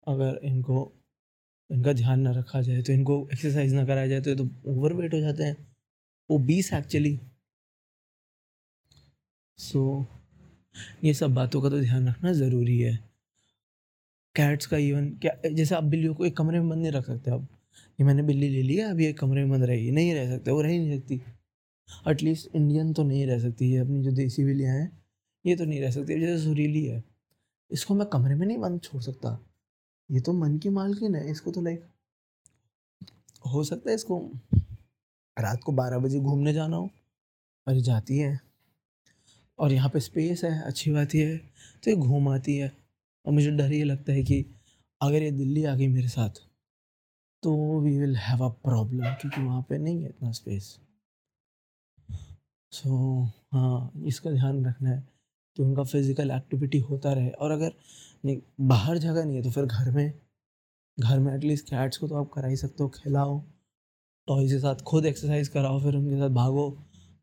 अगर 0.07 0.41
इनको 0.45 1.00
इनका 1.71 1.93
ध्यान 1.93 2.21
ना 2.21 2.31
रखा 2.33 2.61
जाए 2.63 2.83
तो 2.83 2.93
इनको 2.93 3.29
एक्सरसाइज 3.33 3.73
ना 3.75 3.85
कराया 3.85 4.07
जाए 4.07 4.21
तो, 4.21 4.35
तो 4.35 4.73
ओवर 4.73 4.93
वेट 4.93 5.15
हो 5.15 5.21
जाते 5.21 5.45
हैं। 5.45 5.57
वो 6.31 6.39
बीस 6.41 6.73
एक्चुअली 6.73 7.19
सो 9.59 10.07
ये 11.05 11.15
सब 11.15 11.35
बातों 11.35 11.61
का 11.63 11.71
तो 11.71 11.81
ध्यान 11.81 12.09
रखना 12.09 12.33
ज़रूरी 12.33 12.79
है। 12.79 12.99
कैट्स 14.35 14.67
का 14.67 14.77
इवन 14.79 15.09
क्या 15.23 15.33
जैसे 15.47 15.75
आप 15.75 15.85
बिल्लियों 15.85 16.15
को 16.15 16.25
एक 16.27 16.37
कमरे 16.37 16.61
में 16.61 16.69
बंद 16.69 16.83
नहीं 16.83 16.93
रख 16.93 17.07
सकते 17.07 17.31
अब 17.31 17.47
ये 17.99 18.05
मैंने 18.07 18.23
बिल्ली 18.23 18.49
ले 18.49 18.63
लिया 18.63 18.91
अभी 18.91 19.07
एक 19.07 19.19
कमरे 19.19 19.41
में 19.41 19.51
बंद 19.51 19.65
रहेगी। 19.65 19.91
नहीं 19.91 20.15
रह 20.15 20.31
सकते 20.31 20.51
वो 20.51 20.61
रह 20.63 20.69
ही 20.69 20.79
नहीं 20.79 20.99
सकती। 20.99 21.21
एटलीस्ट 22.09 22.55
इंडियन 22.57 22.93
तो 22.93 23.03
नहीं 23.03 23.27
रह 23.27 23.39
सकती 23.39 23.71
है 23.73 23.81
अपनी 23.81 24.03
जो 24.03 24.11
देसी 24.13 24.45
बिल्लियाँ 24.45 24.75
हैं 24.75 24.91
ये 25.45 25.57
तो 25.57 25.65
नहीं 25.65 25.81
रह 25.81 25.91
सकती। 25.91 26.21
जैसे 26.21 26.43
सुरीली 26.45 26.85
है 26.85 27.03
इसको 27.71 27.95
मैं 27.95 28.07
कमरे 28.09 28.35
में 28.35 28.47
नहीं 28.47 28.59
बंद 28.59 28.81
छोड़ 28.83 29.03
सकता। 29.03 29.39
ये 30.11 30.21
तो 30.21 30.33
मन 30.33 30.57
की 30.59 30.69
मालकिन 30.71 31.15
है 31.15 31.31
इसको 31.31 31.51
तो 31.51 31.61
लाइक 31.61 31.85
हो 33.45 33.63
सकता 33.65 33.91
है 33.91 33.95
इसको 33.95 34.19
रात 35.37 35.61
को 35.65 35.73
बारह 35.73 35.99
बजे 35.99 36.21
घूमने 36.21 36.53
जाना 36.53 36.77
हो। 36.77 36.91
और 37.67 37.75
ये 37.75 37.81
जाती 37.83 38.19
है। 38.19 38.39
और 39.59 39.73
यहाँ 39.73 39.89
पे 39.91 40.01
स्पेस 40.01 40.45
है 40.45 40.61
अच्छी 40.63 40.91
बात 40.93 41.15
ये 41.15 41.25
है 41.27 41.37
तो 41.83 41.91
ये 41.91 41.97
घूम 41.97 42.29
आती 42.29 42.57
है। 42.57 42.73
और 43.25 43.33
मुझे 43.33 43.51
डर 43.53 43.73
ये 43.73 43.85
लगता 43.85 44.13
है 44.13 44.23
कि 44.23 44.45
अगर 45.01 45.23
ये 45.23 45.31
दिल्ली 45.33 45.65
आ 45.65 45.75
गई 45.75 45.89
मेरे 45.89 46.09
साथ 46.09 46.41
तो 47.43 47.55
we 47.81 47.99
will 47.99 48.17
have 48.19 48.45
a 48.45 48.49
problem 48.65 49.15
क्योंकि 49.15 49.41
वहाँ 49.41 49.63
पे 49.69 49.79
नहीं 49.79 50.03
है 50.03 50.09
इतना 50.09 50.31
स्पेस 50.33 50.65
सो 52.73 52.89
so, 52.89 53.31
हाँ 53.53 53.93
इसका 54.07 54.31
ध्यान 54.31 54.65
रखना 54.67 54.89
है 54.91 55.03
कि 55.57 55.63
उनका 55.63 55.83
फ़िज़िकल 55.85 56.31
एक्टिविटी 56.31 56.79
होता 56.81 57.13
रहे। 57.13 57.31
और 57.31 57.51
अगर 57.51 57.73
नहीं 58.25 58.41
बाहर 58.61 58.99
जगह 58.99 59.25
नहीं 59.25 59.37
है 59.37 59.43
तो 59.43 59.51
फिर 59.51 59.65
घर 59.65 59.91
में 59.91 60.13
घर 60.99 61.19
में 61.19 61.35
एटलीस्ट 61.35 61.69
कैट्स 61.71 61.99
को 61.99 62.09
तो 62.09 62.15
आप 62.15 62.31
करा 62.35 62.49
ही 62.49 62.57
सकते 62.57 62.83
हो 62.83 62.89
खिलाओ 62.89 63.39
टॉयज 64.29 64.53
के 64.53 64.59
साथ 64.59 64.83
खुद 64.83 65.07
एक्सरसाइज 65.07 65.49
कराओ 65.49 65.81
फिर 65.83 65.97
उनके 65.97 66.17
साथ 66.17 66.31
भागो 66.31 66.67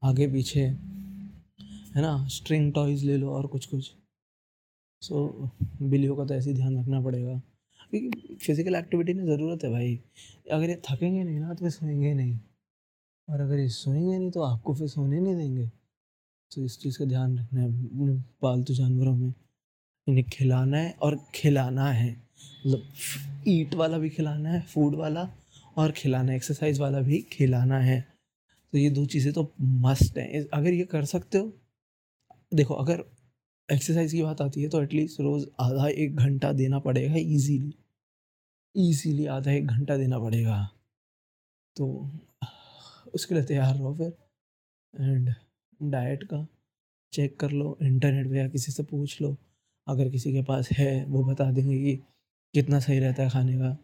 आगे 0.04 0.28
पीछे 0.28 0.62
है 0.62 2.02
ना? 2.02 2.28
स्ट्रिंग 2.28 2.74
टॉयज 2.74 3.04
ले 3.04 3.18
लो 3.18 3.30
और 3.32 3.48
कुछ 3.48 3.66
कुछ 3.66 3.92
सो 5.02 5.50
so, 5.52 5.68
बिल्लियों 5.82 6.16
का 6.16 6.26
तो 6.26 6.34
ऐसे 6.34 6.50
ही 6.50 6.56
ध्यान 6.56 6.80
रखना 6.80 7.02
पड़ेगा। 7.02 7.42
क्योंकि 7.92 8.36
फ़िज़िकल 8.36 8.76
एक्टिविटी 8.76 9.14
में 9.14 9.26
ज़रूरत 9.26 9.64
है 9.64 9.70
भाई। 9.72 9.96
अगर 10.52 10.70
ये 10.70 10.82
थकेंगे 10.90 11.24
नहीं 11.24 11.40
ना 11.40 11.54
तो 11.54 11.60
फिर 11.60 11.70
सोएँगे 11.70 12.14
नहीं। 12.14 12.40
और 13.28 13.42
अगर 13.42 13.60
ये 13.60 13.68
सोएँगे 13.70 14.18
नहीं 14.18 14.32
तो 14.32 14.42
आपको 14.42 14.76
फिर 14.76 14.88
सोने 14.88 15.20
नहीं 15.20 15.36
देंगे। 15.36 15.68
तो 16.52 16.64
इस 16.66 16.80
चीज़ 16.80 17.00
का 17.00 17.06
ध्यान 17.06 17.38
रखना 17.40 17.62
है 17.62 18.22
पालतू 18.42 18.74
जानवरों 18.74 19.16
में। 19.16 19.34
इन्हें 20.08 20.24
खिलाना 20.30 20.78
है 20.78 20.92
और 21.02 21.20
खिलाना 21.36 21.90
है। 21.92 22.12
मतलब 22.12 22.84
ईट 23.48 23.74
वाला 23.76 23.98
भी 23.98 24.10
खिलाना 24.10 24.50
है 24.50 24.62
फ़ूड 24.64 24.96
वाला 24.96 25.28
और 25.78 25.92
खिलाना 25.92 26.32
है 26.32 26.36
एक्सरसाइज 26.38 26.80
वाला 26.80 27.00
भी 27.02 27.22
खिलाना 27.32 27.80
है। 27.80 28.00
तो 28.74 28.78
ये 28.78 28.90
दो 28.90 29.06
चीज़ें 29.06 29.32
तो 29.34 29.52
मस्ट 29.60 30.18
हैं। 30.18 30.46
अगर 30.54 30.74
ये 30.74 30.84
कर 30.86 31.06
सकते 31.06 31.38
हो, 31.38 31.52
देखो, 32.52 32.74
अगर 32.74 33.04
एक्सरसाइज 33.70 34.12
की 34.12 34.22
बात 34.24 34.42
आती 34.42 34.62
है 34.64 34.70
तो 34.70 34.82
एटलीस्ट 34.84 35.20
रोज़ 35.22 35.46
आधा 35.60 35.88
एक 35.88 36.16
घंटा 36.16 36.52
देना 36.54 36.80
पड़ेगा 36.80 37.16
ईजीली 37.18 37.74
ईजीली 38.76 39.26
आधा 39.28 39.52
एक 39.52 39.68
घंटा 39.68 39.98
देना 39.98 40.20
पड़ेगा। 40.20 40.64
तो 41.76 41.88
उसके 43.16 43.36
लिए 43.36 43.44
तैयार 43.44 43.76
रहो 43.76 43.94
फिर 43.96 44.14
एंड 44.94 45.34
डाइट 45.82 46.24
का 46.24 46.46
चेक 47.14 47.40
कर 47.40 47.52
लो 47.52 47.78
इंटरनेट 47.82 48.30
पे 48.30 48.38
या 48.38 48.48
किसी 48.50 48.72
से 48.72 48.84
पूछ 48.84 49.22
लो। 49.22 49.36
अगर 49.88 50.10
किसी 50.10 50.34
के 50.34 50.44
पास 50.44 50.70
है, 50.72 51.06
वो 51.06 51.24
बता 51.24 51.52
देंगे 51.52 51.78
कि 51.78 51.96
कितना 52.54 52.80
सही 52.80 53.00
रहता 53.00 53.24
है 53.24 53.30
खाने 53.30 53.58
का। 53.58 53.78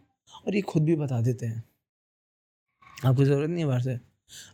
और 0.47 0.55
ये 0.55 0.61
खुद 0.61 0.83
भी 0.83 0.95
बता 0.95 1.21
देते 1.21 1.45
हैं। 1.45 1.63
आपको 3.05 3.25
ज़रूरत 3.25 3.49
नहीं 3.49 3.59
है 3.59 3.65
बाहर 3.65 3.81
से। 3.81 3.99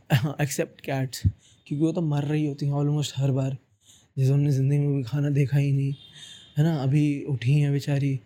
एक्सेप्ट 0.43 0.81
कैट्स 0.81 1.21
क्योंकि 1.67 1.85
वो 1.85 1.91
तो 1.91 2.01
मर 2.01 2.23
रही 2.23 2.47
होती 2.47 2.65
हैं 2.65 2.73
ऑलमोस्ट 2.73 3.13
हर 3.17 3.31
बार। 3.31 3.57
जैसे 4.17 4.31
उन्होंने 4.31 4.51
ज़िंदगी 4.51 4.77
में 4.79 4.97
भी 4.97 5.03
खाना 5.03 5.29
देखा 5.29 5.57
ही 5.57 5.71
नहीं। 5.71 5.93
है 6.57 6.63
ना? 6.63 6.83
अभी 6.83 7.23
उठी 7.23 7.53
हैं 7.59 7.71
बेचारी, 7.71 8.19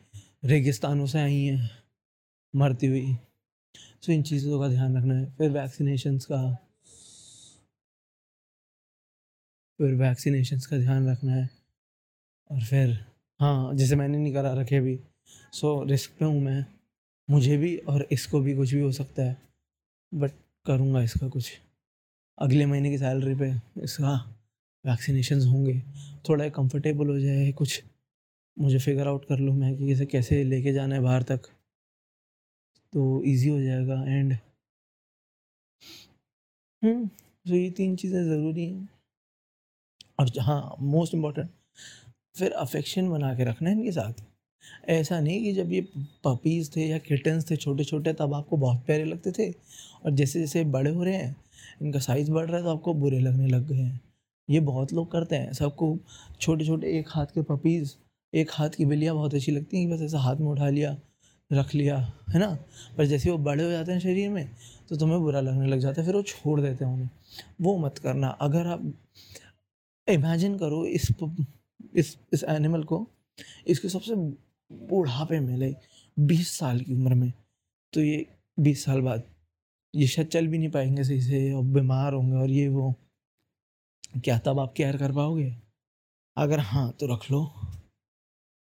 रेगिस्तानों 0.46 1.06
से 1.06 1.20
आई 1.20 1.42
हैं, 1.44 1.70
मरती 2.56 2.88
हुई। 2.88 3.18
सो 4.02 4.12
इन 4.12 4.24
चीज़ों 4.24 4.60
का 4.60 4.68
ध्यान 4.68 4.98
रखना 4.98 5.14
है। 5.14 5.26
फिर 5.26 5.50
वैक्सीनेशन 5.52 6.18
का। 6.18 6.56
फिर 9.78 9.96
वैक्सीनेशन 9.96 10.60
का 10.60 10.78
ध्यान 10.78 11.10
रखना 11.10 11.32
है। 11.32 11.50
और 12.52 12.62
फिर 12.62 13.13
हाँ 13.44 13.74
जैसे 13.76 13.96
मैंने 13.96 14.18
नहीं 14.18 14.34
करा 14.34 14.54
रखे 14.54 14.76
अभी। 14.76 15.00
सो 15.54 15.84
रिस्क 15.84 16.12
पे 16.20 16.26
हूँ 16.26 16.42
मैं। 16.42 16.66
मुझे 17.30 17.58
भी 17.58 17.76
और 17.78 18.08
इसको 18.12 18.40
भी 18.40 18.56
कुछ 18.56 18.74
भी 18.74 18.82
हो 18.82 18.92
सकता 18.92 19.24
है। 19.24 19.36
बट 20.12 20.32
करूँगा 20.66 21.02
इसका 21.02 21.28
कुछ। 21.30 21.52
अगले 22.38 22.66
महीने 22.66 22.90
की 22.90 22.98
सैलरी 22.98 23.36
पे 23.36 23.52
इसका 23.84 24.14
वैक्सीनेशन 24.86 25.42
होंगे। 25.48 25.74
थोड़ा 26.30 26.48
कंफर्टेबल 26.50 27.10
हो 27.10 27.20
जाए 27.20 27.52
कुछ। 27.52 27.82
मुझे 28.58 28.80
फिगर 28.80 29.08
आउट 29.08 29.26
कर 29.26 29.40
लूँ 29.40 29.56
मैं 29.56 29.76
कि 29.78 29.92
इसे 29.92 30.06
कैसे 30.06 30.44
लेके 30.44 30.74
जाना 30.74 30.96
है 30.96 31.02
बाहर 31.02 31.24
तक। 31.24 31.50
तो 32.94 33.24
इजी 33.24 33.50
हो 33.50 33.60
जाएगा 33.62 34.04
एंड 34.08 34.34
हम्म 36.84 37.08
तो 37.08 37.56
ये 37.56 37.70
तीन 37.72 37.96
चीज़ें 37.96 38.24
ज़रूरी 38.24 38.66
हैं। 38.66 38.88
और 40.20 40.32
हाँ 40.42 40.76
मोस्ट 40.80 41.14
इंपॉर्टेंट 41.14 41.50
फिर 42.36 42.52
अफेक्शन 42.52 43.10
बना 43.10 43.34
के 43.36 43.44
रखना 43.44 43.70
है 43.70 43.76
इनके 43.76 43.92
साथ। 43.92 44.24
ऐसा 44.90 45.20
नहीं 45.20 45.44
कि 45.44 45.54
जब 45.54 45.72
ये 45.72 45.82
पपीज़ 46.24 46.70
थे 46.76 46.88
या 46.88 46.98
किटन्स 46.98 47.50
थे 47.52 47.56
छोटे 47.56 47.84
छोटे 47.84 48.14
तब 48.14 48.34
आपको 48.34 48.58
बहुत 48.58 48.86
प्यारे 48.86 49.06
लगते 49.06 49.32
थे। 49.32 49.52
और 50.06 50.12
जैसे 50.12 50.40
जैसे 50.40 50.64
बड़े 50.64 50.92
हो 50.92 51.04
रहे 51.04 51.16
हैं, 51.16 51.36
इनका 51.82 52.00
साइज़ 52.00 52.32
बढ़ 52.32 52.46
रहा 52.46 52.58
है 52.58 52.64
तो 52.64 52.70
आपको 52.70 52.94
बुरे 52.94 53.20
लगने 53.20 53.48
लग 53.48 53.68
गए 53.68 53.76
हैं। 53.76 54.02
ये 54.50 54.60
बहुत 54.60 54.94
लोग 54.94 55.12
करते 55.12 55.36
हैं। 55.36 55.54
सबको 55.54 55.98
छोटे 56.42 56.66
छोटे 56.66 56.98
एक 57.00 57.08
हाथ 57.10 57.26
के 57.26 57.42
पपीज़ 57.42 57.94
एक 58.34 58.50
हाथ 58.54 58.70
की 58.70 58.86
बिल्लियाँ 58.86 59.16
बहुत 59.16 59.34
अच्छी 59.34 59.52
लगती 59.52 59.78
हैं। 59.78 59.90
बस 59.92 60.02
ऐसा 60.02 60.20
हाथ 60.20 60.36
में 60.36 60.48
उठा 60.48 60.70
लिया, 60.70 60.98
रख 61.52 61.76
लिया, 61.76 61.98
है 62.30 62.40
ना? 62.40 62.48
पर 62.98 63.06
जैसे 63.06 63.30
वो 63.32 63.38
बड़े 63.38 63.64
हो 63.64 63.72
जाते 63.72 63.92
हैं 63.92 64.00
शरीर 64.00 64.30
में 64.30 64.50
तो 64.90 64.98
तुम्हें 64.98 65.20
बुरा 65.20 65.42
लगने 65.42 65.68
लग 65.68 65.80
जाता 65.80 66.02
है, 66.02 66.08
फिर 66.08 66.16
वो 66.16 66.22
छोड़ 66.22 66.60
देते 66.62 66.86
हैं 66.86 66.94
उन्हें। 66.94 67.10
वो 67.62 67.78
मत 67.78 67.98
करना। 67.98 68.28
अगर 68.28 68.68
आप 68.68 68.94
इमेजिन 70.08 70.58
करो, 70.58 70.86
इस 70.86 71.08
इस 71.96 72.18
इस 72.34 72.44
एनिमल 72.44 72.84
को, 72.84 73.08
इसके 73.68 73.90
सबसे 73.90 74.16
बुढ़ापे 74.72 75.40
में 75.40 75.58
ले 75.58 75.76
बीस 76.20 76.58
साल 76.58 76.80
की 76.82 76.94
उम्र 76.94 77.14
में। 77.14 77.34
तो 77.94 78.02
ये 78.02 78.26
बीस 78.60 78.86
साल 78.86 79.02
बाद, 79.02 79.24
ये 79.96 80.08
शायद 80.08 80.28
चल 80.28 80.48
भी 80.48 80.58
नहीं 80.58 80.70
पाएँगे 80.70 81.04
सही 81.04 81.22
से, 81.22 81.54
और 81.54 81.64
बीमार 81.64 82.14
होंगे 82.14 82.38
और 82.38 82.50
ये 82.50 82.68
वो। 82.68 82.94
क्या 84.24 84.40
तब 84.40 84.60
आप 84.60 84.74
केयर 84.78 84.98
कर 84.98 85.12
पाओगे? 85.12 85.56
अगर 86.38 86.60
हाँ 86.60 86.92
तो 86.92 87.14
रख 87.14 87.32
लो। 87.32 87.54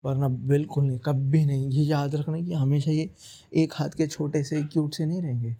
वरना 0.04 0.28
बिल्कुल 0.28 0.84
नहीं, 0.84 1.00
कभी 1.00 1.46
नहीं। 1.46 1.70
ये 1.70 1.84
याद 1.84 2.16
रखना 2.16 2.42
कि 2.42 2.54
हमेशा 2.54 2.92
ये 2.92 3.10
एक 3.56 3.74
हाथ 3.74 3.90
के 3.90 4.08
छोटे 4.08 4.44
से 4.44 4.64
क्यूट 4.64 4.94
से 4.94 5.06
नहीं 5.06 5.22
रहेंगे। 5.22 5.56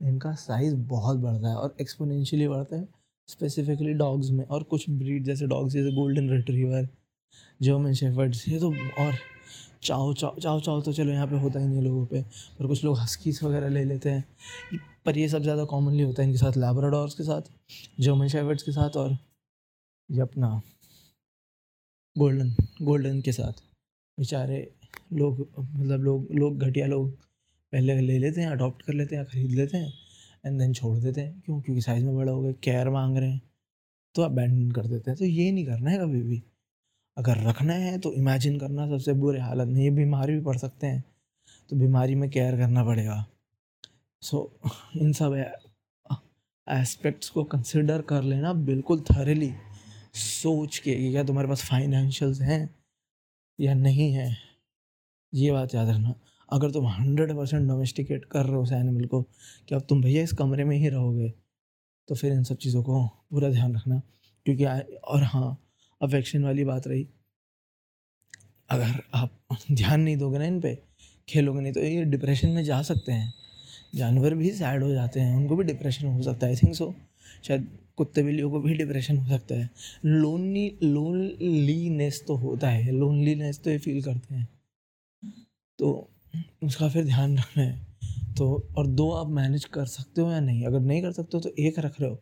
इनका 0.00 0.34
साइज़ 0.34 0.74
बहुत 0.76 1.18
बढ़ता 1.18 1.48
है 1.48 1.56
और 1.56 1.76
एक्सपोनेंशियली 1.80 2.48
बढ़ता 2.48 2.76
है। 2.76 2.88
स्पेसिफिकली 3.28 3.92
डॉग्स 3.94 4.30
में 4.30 4.44
और 4.46 4.62
कुछ 4.64 4.88
ब्रीड 4.90 5.24
जैसे 5.24 5.46
डॉग्स 5.46 5.72
जैसे 5.72 5.92
गोल्डन 5.94 6.30
रिट्रीवर 6.30 6.88
जर्मन 7.60 7.92
शेफर्ड्स 7.94 8.46
ये 8.48 8.58
तो 8.60 8.72
और 9.02 9.14
चाओ 9.82 10.12
चाओ 10.14 10.38
चाओ 10.38 10.60
चाओ 10.60 10.80
तो 10.82 10.92
चलो 10.92 11.12
यहाँ 11.12 11.26
पे 11.26 11.36
होता 11.38 11.60
ही 11.60 11.66
नहीं 11.66 11.82
लोगों 11.82 12.04
पे, 12.06 12.22
पर 12.58 12.66
कुछ 12.66 12.84
लोग 12.84 12.98
हस्कीस 12.98 13.42
वगैरह 13.42 13.68
ले 13.68 13.84
लेते 13.84 14.10
हैं। 14.10 14.24
पर 15.06 15.18
ये 15.18 15.28
सब 15.28 15.42
ज़्यादा 15.42 15.64
कॉमनली 15.64 16.02
होता 16.02 16.22
है 16.22 16.28
इनके 16.28 16.38
साथ 16.38 16.56
लेबराडोर्स 16.56 17.14
के 17.14 17.24
साथ 17.24 17.50
जर्मन 18.00 18.28
शेफर्ड्स 18.28 18.62
के 18.62 18.72
साथ 18.72 18.96
और 18.96 19.16
ये 20.08 20.20
अपना 20.20 20.50
गोल्डन 22.16 22.54
गोल्डन 22.82 23.20
के 23.20 23.32
साथ। 23.32 23.62
बेचारे 24.18 24.58
लोग 25.12 25.40
मतलब 25.50 26.02
लोग 26.02 26.28
लोग 26.32 26.58
घटिया 26.58 26.86
लोग 26.86 27.10
पहले 27.72 28.00
ले 28.00 28.18
लेते 28.18 28.40
हैं 28.40 28.48
अडॉप्ट 28.48 28.82
कर 28.82 28.92
लेते 28.94 29.16
हैं, 29.16 29.24
ख़रीद 29.24 29.50
लेते 29.50 29.76
हैं। 29.76 29.92
एंड 30.46 30.58
देन 30.58 30.72
छोड़ 30.72 30.98
देते 30.98 31.20
हैं। 31.20 31.40
क्यों? 31.40 31.60
क्योंकि 31.60 31.82
साइज़ 31.82 32.04
में 32.04 32.16
बड़ा 32.16 32.32
हो 32.32 32.42
गए 32.42 32.52
केयर 32.52 32.90
मांग 32.90 33.16
रहे 33.16 33.30
हैं। 33.30 33.42
तो 34.14 34.22
आप 34.22 34.30
अबैंडन 34.30 34.70
कर 34.70 34.86
देते 34.86 35.10
हैं। 35.10 35.18
तो 35.18 35.24
ये 35.24 35.52
नहीं 35.52 35.66
करना 35.66 35.90
है 35.90 35.98
कभी 35.98 36.22
भी। 36.22 36.42
अगर 37.18 37.36
रखना 37.36 37.72
है 37.72 37.98
तो 37.98 38.12
इमेजिन 38.12 38.58
करना 38.58 38.86
सबसे 38.86 39.12
बुरे 39.12 39.40
हालत 39.40 39.68
में। 39.68 39.82
ये 39.82 39.90
बीमारी 39.90 40.34
भी 40.34 40.40
पड़ 40.40 40.56
सकते 40.56 40.86
हैं। 40.86 41.04
तो 41.70 41.76
बीमारी 41.76 42.14
में 42.14 42.30
केयर 42.30 42.56
करना 42.56 42.84
पड़ेगा। 42.84 43.26
सो 44.22 44.58
so, 44.66 44.70
इन 44.96 45.12
सब 45.12 45.52
एस्पेक्ट्स 46.68 47.28
को 47.28 47.44
कंसिडर 47.44 48.02
कर 48.02 48.22
लेना 48.22 48.52
बिल्कुल 48.52 49.00
थरली 49.00 49.52
सोच 50.14 50.78
के 50.78 50.96
कि 50.96 51.10
क्या 51.10 51.24
तुम्हारे 51.24 51.48
पास 51.48 51.62
फाइनेंशियल्स 51.62 52.40
हैं 52.40 52.74
या 53.60 53.74
नहीं 53.74 54.12
है। 54.12 54.36
ये 55.34 55.52
बात 55.52 55.74
याद 55.74 55.88
रखना। 55.88 56.14
अगर 56.48 56.70
तुम 56.70 56.86
हंड्रेड 56.88 57.32
परसेंट 57.36 57.68
डोमेस्टिकेट 57.68 58.24
कर 58.24 58.44
रहे 58.44 58.54
हो 58.54 58.62
उस 58.62 58.72
एनिमल 58.72 59.04
को, 59.04 59.22
कि 59.22 59.74
अब 59.74 59.86
तुम 59.88 60.02
भैया 60.02 60.22
इस 60.22 60.32
कमरे 60.32 60.64
में 60.64 60.76
ही 60.76 60.88
रहोगे 60.88 61.32
तो 62.08 62.14
फिर 62.14 62.32
इन 62.32 62.42
सब 62.44 62.56
चीज़ों 62.56 62.82
को 62.82 63.06
पूरा 63.30 63.48
ध्यान 63.50 63.74
रखना। 63.76 64.00
क्योंकि 64.46 64.64
और 64.64 65.22
हाँ 65.22 65.56
अफेक्शन 66.00 66.44
वाली 66.44 66.64
बात 66.64 66.86
रही। 66.88 67.06
अगर 68.70 69.00
आप 69.14 69.38
ध्यान 69.72 70.00
नहीं 70.00 70.16
दोगे 70.16 70.38
ना 70.38 70.44
इन 70.44 70.60
पर 70.60 70.76
खेलोगे 71.28 71.60
नहीं 71.60 71.72
तो 71.72 71.80
ये 71.80 72.04
डिप्रेशन 72.06 72.48
में 72.48 72.62
जा 72.64 72.80
सकते 72.82 73.12
हैं। 73.12 73.32
जानवर 73.94 74.34
भी 74.34 74.50
सैड 74.50 74.82
हो 74.82 74.90
जाते 74.92 75.20
हैं, 75.20 75.36
उनको 75.36 75.56
भी 75.56 75.64
डिप्रेशन 75.64 76.06
हो 76.06 76.22
सकता 76.22 76.46
है 76.46 76.52
आई 76.52 76.56
थिंक 76.56 76.74
सो 76.74 76.94
शायद 77.44 77.68
कुत्ते 77.96 78.22
बिल्लियों 78.22 78.50
को 78.50 78.60
भी 78.60 78.74
डिप्रेशन 78.74 79.16
हो 79.18 79.28
सकता 79.28 79.54
है। 79.54 79.68
लोनली 80.04 80.68
लोनलीनेस 80.82 82.22
तो 82.26 82.34
होता 82.36 82.68
है 82.68 82.92
लोनलीनेस 82.92 83.60
तो 83.64 83.70
ये 83.70 83.78
फील 83.78 84.02
करते 84.02 84.34
हैं। 84.34 84.48
तो 85.78 86.08
उसका 86.64 86.88
फिर 86.88 87.04
ध्यान 87.04 87.38
रखना 87.38 87.62
है। 87.62 87.86
तो 88.38 88.68
और 88.78 88.86
दो, 88.86 89.10
आप 89.10 89.28
मैनेज 89.28 89.64
कर 89.64 89.86
सकते 89.86 90.20
हो 90.20 90.30
या 90.30 90.40
नहीं? 90.40 90.64
अगर 90.64 90.80
नहीं 90.80 91.02
कर 91.02 91.12
सकते 91.12 91.36
हो 91.36 91.40
तो 91.40 91.50
एक 91.58 91.78
रख 91.78 92.00
रहे 92.00 92.10
हो 92.10 92.16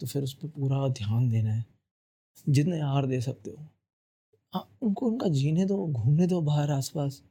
तो 0.00 0.06
फिर 0.06 0.22
उस 0.22 0.34
पर 0.34 0.48
पूरा 0.48 0.88
ध्यान 0.88 1.28
देना 1.28 1.52
है। 1.52 1.64
जितने 2.48 2.78
यार 2.78 3.06
दे 3.06 3.20
सकते 3.20 3.50
हो। 3.50 3.66
हाँ 4.52 4.68
उनको, 4.82 5.06
उनका 5.06 5.28
जीने 5.28 5.64
दो, 5.66 5.86
घूमने 5.86 6.26
दो 6.26 6.40
बाहर 6.40 6.70
आसपास। 6.70 7.22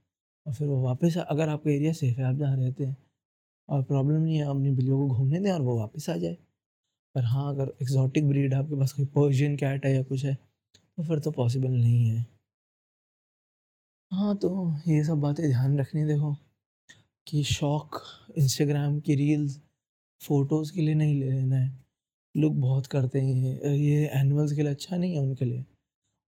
और 0.46 0.54
फिर 0.54 0.68
वो 0.68 0.82
वापस 0.84 1.18
अगर 1.20 1.50
आपका 1.50 1.72
एरिया 1.72 1.94
सेफ़ 1.94 2.18
है, 2.20 2.26
आप 2.26 2.36
जहाँ 2.36 2.58
रहते 2.58 2.86
हैं, 2.86 2.98
और 3.70 3.84
प्रॉब्लम 3.84 4.22
नहीं 4.22 4.38
है 4.38 4.46
अपनी 4.46 4.72
बिल्लियों 4.72 5.00
को 5.00 5.16
घूमने 5.16 5.40
दें 5.40 5.52
और 5.52 5.62
वो 5.62 5.78
वापस 5.80 6.10
आ 6.10 6.18
जाए। 6.18 6.38
पर 7.16 7.24
हाँ 7.24 7.50
अगर 7.50 7.74
एक्जॉटिक 7.82 8.28
ब्रीड 8.30 8.54
आपके 8.54 8.76
पास 8.76 8.94
कोई 8.94 9.06
पर्शियन 9.08 9.56
कैट 9.58 9.86
है 9.86 9.96
या 9.96 10.04
कुछ 10.04 10.26
है 10.26 10.36
तो 10.98 11.04
फिर 11.04 11.20
तो 11.20 11.32
पॉसिबल 11.32 11.72
नहीं 11.72 12.10
है। 12.10 12.26
हाँ 14.12 14.36
तो 14.38 14.50
ये 14.88 15.04
सब 15.04 15.20
बातें 15.22 15.44
ध्यान 15.50 15.78
रखनी 15.80 16.04
देखो 16.06 16.34
कि 17.28 17.44
शौक 17.46 18.00
इंस्टाग्राम 18.38 19.00
की 19.02 19.16
रील्स 19.16 19.58
फ़ोटोज़ 20.22 20.74
के 20.74 20.82
लिए 20.82 20.96
नहीं 20.96 21.16
ले 21.22 21.32
लेना 21.32 21.58
है। 21.58 21.72
लोग 22.36 22.60
बहुत 22.62 22.88
करते 22.88 23.22
हैं 23.22 23.74
ये 23.74 24.08
एनिमल्स 24.16 24.54
के 24.54 24.64
लिए 24.64 24.72
अच्छा 24.72 24.98
नहीं 24.98 25.14
है 25.14 25.22
उनके 25.22 25.46
लिए। 25.46 25.66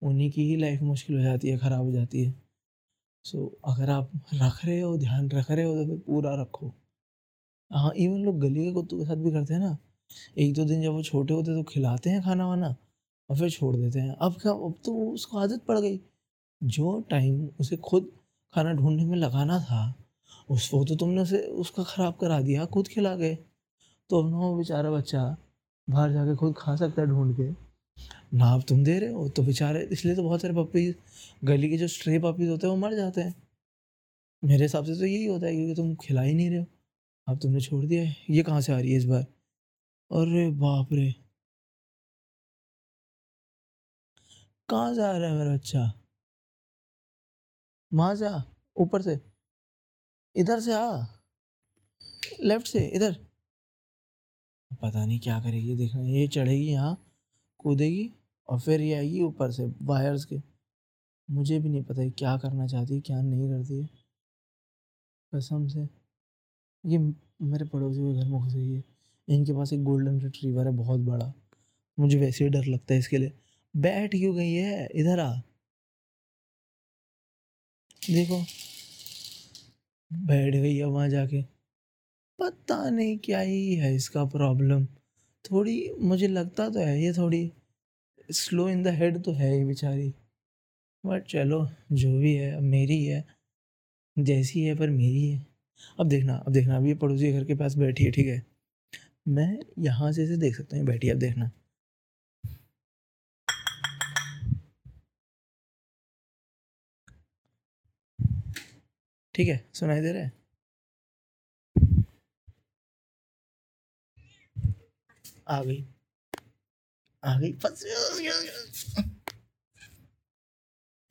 उन्हीं 0.01 0.31
की 0.31 0.43
ही 0.43 0.57
लाइफ 0.57 0.81
मुश्किल 0.83 1.17
हो 1.17 1.23
जाती 1.23 1.49
है 1.49 1.57
ख़राब 1.59 1.85
हो 1.85 1.91
जाती 1.91 2.23
है। 2.25 2.33
सो 3.25 3.37
so, 3.39 3.73
अगर 3.73 3.91
आप 3.91 4.11
रख 4.35 4.65
रहे 4.65 4.79
हो 4.81 4.97
ध्यान 4.97 5.29
रख 5.31 5.51
रहे 5.51 5.65
हो 5.65 5.75
तो 5.75 5.85
फिर 5.87 5.99
पूरा 6.07 6.35
रखो। 6.41 6.73
हाँ 7.71 7.93
इवन 7.97 8.23
लोग 8.25 8.39
गली 8.41 8.65
के 8.65 8.73
कुत्तों 8.73 8.99
के 8.99 9.05
साथ 9.05 9.23
भी 9.23 9.31
करते 9.31 9.53
हैं 9.53 9.61
ना। 9.61 9.77
एक 10.39 10.53
दो 10.55 10.65
दिन 10.65 10.83
जब 10.83 10.93
वो 10.93 11.03
छोटे 11.03 11.33
होते 11.33 11.55
तो 11.55 11.63
खिलाते 11.71 12.09
हैं 12.09 12.23
खाना 12.23 12.47
वाना 12.47 12.75
और 13.29 13.37
फिर 13.39 13.49
छोड़ 13.51 13.75
देते 13.77 13.99
हैं। 13.99 14.15
अब 14.17 14.37
क्या 14.41 14.53
अब 14.53 14.75
तो 14.85 14.95
उसको 15.13 15.39
आदत 15.39 15.65
पड़ 15.67 15.79
गई। 15.79 15.99
जो 16.61 16.99
टाइम 17.09 17.47
उसे 17.59 17.77
खुद 17.79 18.11
खाना 18.53 18.73
ढूँढने 18.73 19.05
में 19.05 19.17
लगाना 19.17 19.59
था, 19.59 19.93
उस 20.49 20.69
वो 20.73 20.83
तो 20.85 20.95
तुमने 20.95 21.21
उसे, 21.21 21.37
उसका 21.37 21.83
ख़राब 21.83 22.17
करा 22.21 22.39
दिया, 22.41 22.65
खुद 22.65 22.87
खिला 22.87 23.15
गए। 23.15 23.35
तो 24.09 24.21
अब 24.23 24.29
ना 24.31 24.37
वो 24.37 24.55
बेचारा 24.57 24.91
बच्चा 24.91 25.23
बाहर 25.87 26.11
जाके 26.11 26.35
खुद 26.35 26.53
खा 26.57 26.75
सकता 26.75 27.01
है 27.01 27.07
ढूंढ 27.07 27.35
के। 27.37 27.49
ना 28.37 28.53
अब 28.53 28.63
तुम 28.69 28.83
दे 28.83 28.97
रहे 28.99 29.11
हो 29.11 29.27
तो 29.29 29.43
बेचारे, 29.43 29.81
इसलिए 29.91 30.15
तो 30.15 30.23
बहुत 30.23 30.41
सारे 30.41 30.53
पपीज 30.53 30.95
गली 31.43 31.69
के 31.69 31.77
जो 31.77 31.87
स्ट्रे 31.87 32.19
पपीज 32.19 32.49
होते 32.49 32.67
हैं, 32.67 32.73
वो 32.73 32.79
मर 32.79 32.95
जाते 32.95 33.21
हैं। 33.21 33.35
मेरे 34.43 34.63
हिसाब 34.63 34.85
से 34.85 34.95
तो 34.95 35.05
यही 35.05 35.25
होता 35.25 35.45
है, 35.47 35.53
क्योंकि 35.55 35.75
तुम 35.75 35.93
खिला 35.97 36.21
ही 36.21 36.33
नहीं 36.33 36.49
रहे 36.49 36.59
हो। 36.59 36.65
अब 37.27 37.39
तुमने 37.39 37.61
छोड़ 37.61 37.85
दिया 37.85 38.03
है, 38.03 38.15
ये 38.29 38.43
कहाँ 38.43 38.61
से 38.61 38.73
आ 38.73 38.79
रही 38.79 38.91
है 38.91 38.97
इस 38.97 39.05
बार? 39.05 39.21
अरे 40.11 40.49
बाप 40.51 40.93
रे। 40.93 41.13
कहाँ 44.69 44.93
से 44.95 45.03
आ 45.03 45.11
रहा 45.11 45.29
है 45.29 45.35
मेरा 45.37 45.53
बच्चा? 45.55 45.91
वहाँ 47.93 48.15
से 48.15 48.27
आ, 48.27 48.41
ऊपर 48.77 49.01
से। 49.01 49.19
इधर 50.35 50.59
से 50.59 50.73
आ। 50.73 51.05
लेफ़्ट 52.43 52.67
से, 52.67 52.87
इधर। 52.87 53.13
पता 54.81 55.05
नहीं 55.05 55.19
क्या 55.19 55.39
करेगी, 55.39 55.75
देखना। 55.75 56.01
ये 56.01 56.27
चढ़ेगी 56.27 56.67
यहाँ, 56.67 57.05
कूदेगी 57.59 58.13
और 58.49 58.59
फिर 58.59 58.81
ये 58.81 58.93
आएगी 58.93 59.21
ऊपर 59.21 59.51
से, 59.51 59.73
वायर्स 59.81 60.25
के। 60.25 60.41
मुझे 61.31 61.59
भी 61.59 61.69
नहीं 61.69 61.83
पता 61.83 62.01
है 62.01 62.09
क्या 62.09 62.37
करना 62.37 62.67
चाहती 62.67 62.95
है, 62.95 63.01
क्या 63.01 63.21
नहीं 63.21 63.49
करती 63.49 63.81
है। 63.81 63.89
कसम 65.35 65.67
से। 65.67 65.89
ये 66.85 66.97
मेरे 67.41 67.65
पड़ोसी 67.65 67.99
के 67.99 68.13
घर 68.13 68.27
में 68.29 68.41
घुस 68.41 68.53
गई 68.53 68.71
है। 68.71 68.83
इनके 69.29 69.53
पास 69.53 69.73
एक 69.73 69.83
गोल्डन 69.83 70.19
रिट्रीवर 70.19 70.65
है, 70.67 70.71
बहुत 70.71 70.99
बड़ा। 70.99 71.33
मुझे 71.99 72.19
वैसे 72.19 72.43
ही 72.43 72.49
डर 72.49 72.65
लगता 72.65 72.93
है 72.93 72.99
इसके 72.99 73.17
लिए। 73.17 73.31
बैठ 73.77 74.11
क्यों 74.11 74.35
गई 74.35 74.53
है? 74.53 74.87
इधर 74.95 75.19
आ। 75.19 75.41
देखो। 78.01 78.41
बैठ 80.11 80.55
गई 80.55 80.75
है 80.75 80.85
वहाँ 80.85 81.09
जाके। 81.09 81.41
पता 82.39 82.89
नहीं 82.89 83.17
क्या 83.17 83.39
ही 83.39 83.75
है 83.75 83.95
इसका 83.95 84.25
प्रॉब्लम। 84.25 84.85
थोड़ी, 85.45 85.91
मुझे 85.99 86.27
लगता 86.27 86.69
तो 86.69 86.79
है 86.79 87.01
ये 87.03 87.13
थोड़ी 87.13 87.51
स्लो 88.31 88.69
इन 88.69 88.83
द 88.83 88.87
हेड 88.87 89.23
तो 89.23 89.31
है 89.31 89.53
ही 89.53 89.63
बेचारी। 89.65 90.13
बट 91.05 91.27
चलो, 91.27 91.67
जो 91.91 92.17
भी 92.19 92.33
है, 92.35 92.51
अब 92.55 92.63
मेरी 92.63 93.03
है 93.05 93.23
जैसी 94.19 94.63
है 94.63 94.75
पर 94.75 94.89
मेरी 94.89 95.29
है 95.29 95.45
अब 95.99 96.07
देखना 96.07 96.35
अब 96.35 96.51
देखना, 96.51 96.77
अभी 96.77 96.89
ये 96.89 96.95
पड़ोसी 96.95 97.31
घर 97.31 97.45
के 97.45 97.55
पास 97.55 97.75
बैठी 97.75 98.03
है, 98.03 98.11
ठीक 98.11 98.27
है? 98.27 98.43
मैं 99.27 99.59
यहाँ 99.79 100.11
से 100.11 100.23
इसे 100.23 100.37
देख 100.37 100.55
सकता 100.55 100.77
हूँ 100.77 100.85
बैठी 100.85 101.09
अब 101.09 101.17
देखना। 101.17 101.51
ठीक 109.39 109.47
है, 109.47 109.69
सुनाई 109.73 110.01
दे 110.01 110.11
रहा 110.11 110.23
है। 110.23 110.31
आ 115.47 115.63
गई। 115.63 115.87
आ 117.23 117.39
गई। 117.39 117.53
फंस 117.53 117.83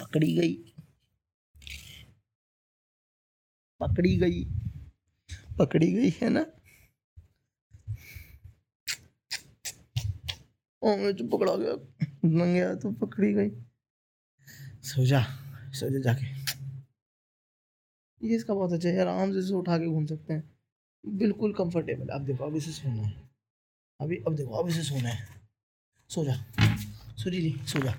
पकड़ी 0.01 0.35
गई। 0.35 0.75
पकड़ी 3.81 4.17
गई। 4.17 4.45
पकड़ी 5.59 5.93
गई 5.93 6.11
है 6.11 6.29
ना? 6.29 6.41
ओ, 10.83 10.97
मैं 10.97 11.17
तो 11.17 11.39
पकड़ा 11.39 11.57
गया। 11.57 11.73
गया 12.47 12.75
तो 12.75 12.93
पकड़ी 12.93 13.33
गई। 13.33 13.51
सो 14.83 15.07
जा 15.07 15.23
सो 15.73 15.91
जा 15.91 15.99
जाके। 15.99 16.48
ये 18.25 18.37
इसका 18.37 18.55
बहुत 18.55 18.73
अच्छा 18.73 18.89
है 18.89 19.01
आराम 19.01 19.33
से 19.33 19.39
इसे 19.39 19.55
उठा 19.55 19.79
के 19.79 19.87
घूम 19.87 20.07
सकते 20.07 20.35
हैं। 20.35 20.51
बिल्कुल 21.07 21.53
कंफर्टेबल 21.53 22.09
अब 22.09 22.25
देखो, 22.25 22.45
अब 22.45 22.57
इसे 22.57 22.73
सोना 22.73 23.03
है। 23.03 23.31
अभी, 24.01 24.17
अब 24.17 24.35
देखो, 24.37 24.51
अब 24.51 24.69
इसे 24.69 24.83
सोना 24.83 25.09
है। 25.09 25.29
सो 26.09 26.25
जा। 26.25 26.35
सो 27.17 27.31
जी 27.31 27.61
सो 27.67 27.79
जा। 27.79 27.95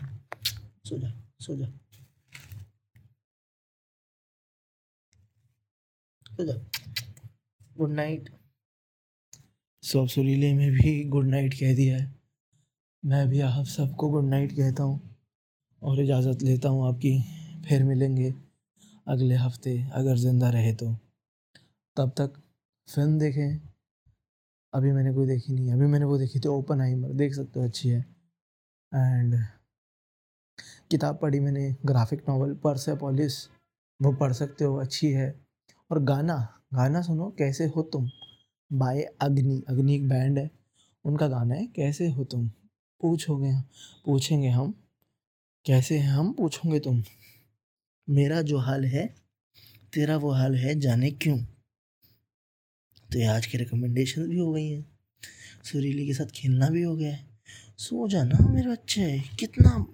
सो 0.86 0.98
जा 1.00 1.14
सो 1.40 1.56
जा। 1.56 1.66
सो 6.26 6.46
जा। 6.46 6.54
गुड 7.78 7.92
नाइट 7.92 8.30
सो 9.84 10.02
अब 10.02 10.08
सुरीले 10.08 10.54
में 10.54 10.72
भी 10.72 11.04
गुड 11.04 11.28
नाइट 11.28 11.54
कह 11.54 11.76
दिया 11.76 11.98
है। 11.98 12.16
मैं 13.06 13.28
भी 13.30 13.40
आप 13.40 13.66
सबको 13.66 14.10
गुड 14.10 14.24
नाइट 14.24 14.52
कहता 14.52 14.84
हूँ। 14.84 15.16
और 15.84 16.00
इजाज़त 16.00 16.42
लेता 16.44 16.70
हूँ 16.70 16.88
आपकी। 16.88 17.22
फिर 17.70 17.84
मिलेंगे। 17.84 18.49
अगले 19.10 19.36
हफ़्ते 19.36 19.90
अगर 19.94 20.16
ज़िंदा 20.16 20.50
रहे 20.50 20.74
तो। 20.74 20.96
तब 21.98 22.10
तक 22.10 22.34
फ़िल्म 22.96 23.20
देखें। 23.20 23.60
अभी 24.74 24.92
मैंने 24.92 25.14
कोई 25.14 25.28
देखी 25.28 25.54
नहीं, 25.54 25.72
अभी 25.72 25.86
मैंने 25.86 26.06
वो 26.06 26.18
देखी 26.18 26.40
थी 26.40 26.48
ओपन 26.48 26.82
आई 26.82 26.94
देख 26.96 27.34
सकते 27.34 27.60
हो, 27.60 27.66
अच्छी 27.66 27.90
है। 27.90 28.00
एंड 28.94 29.36
किताब 30.92 31.20
पढ़ी 31.22 31.40
मैंने, 31.40 31.76
ग्राफिक 31.86 32.30
नावल, 32.30 32.54
पर्स 32.54 32.90
है 32.90 32.98
पॉलिस 32.98 33.50
वो 34.02 34.14
पढ़ 34.14 34.34
सकते 34.34 34.66
हो, 34.66 34.76
अच्छी 34.76 35.12
है। 35.12 35.42
और 35.92 36.00
गाना 36.00 36.62
गाना 36.74 37.02
सुनो, 37.02 37.30
कैसे 37.30 37.66
हो 37.68 37.82
तुम? 37.82 38.10
बाय 38.74 39.02
अग्नि 39.02 39.64
अग्नि 39.70 39.96
एक 39.96 40.10
बैंड 40.10 40.40
है। 40.40 40.52
उनका 41.06 41.28
गाना 41.28 41.56
है, 41.56 41.68
कैसे 41.68 42.10
हो 42.10 42.24
तुम? 42.24 42.48
पूछोगे, 43.02 43.54
पूछेंगे 44.06 44.50
हम, 44.50 44.74
कैसे 45.66 46.00
हैं 46.00 46.10
हम 46.10 46.34
पूछोगे 46.34 46.80
तुम? 46.80 47.04
मेरा 48.10 48.42
जो 48.42 48.58
हाल 48.58 48.86
है, 48.86 49.16
तेरा 49.94 50.18
वो 50.18 50.32
हाल 50.32 50.56
है, 50.56 50.80
जाने 50.80 51.12
क्यों? 51.12 51.44
तो 53.12 53.20
ये 53.20 53.26
आज 53.26 53.46
की 53.46 53.58
रिकमेंडेशन 53.58 54.28
भी 54.28 54.40
हो 54.40 54.54
गई 54.54 54.70
हैं। 54.70 55.00
सुरीली 55.64 56.08
के 56.08 56.14
साथ 56.14 56.26
खेलना 56.26 56.68
भी 56.68 56.84
हो 56.84 56.96
गया 56.96 57.16
है। 57.16 57.26
सो 57.78 58.08
जाना 58.08 58.48
मेरे 58.50 58.70
बच्चे, 58.70 59.24
कितना 59.40 59.94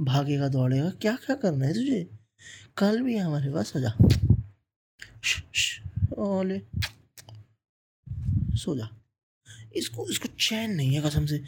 भागेगा, 0.00 0.48
दौड़ेगा, 0.48 0.90
क्या 0.90 1.16
क्या 1.16 1.36
करना 1.36 1.66
है 1.66 1.74
तुझे? 1.74 2.10
कल 2.76 3.02
भी 3.02 3.16
हमारे 3.16 3.52
पास 3.52 3.66
सजा 3.66 3.92
ओले। 6.18 6.62
सो 8.56 8.76
जा। 8.76 8.88
इसको 9.76 10.10
इसको 10.10 10.28
चैन 10.28 10.70
नहीं 10.70 10.94
है 10.94 11.10
कसम 11.10 11.26
से। 11.26 11.44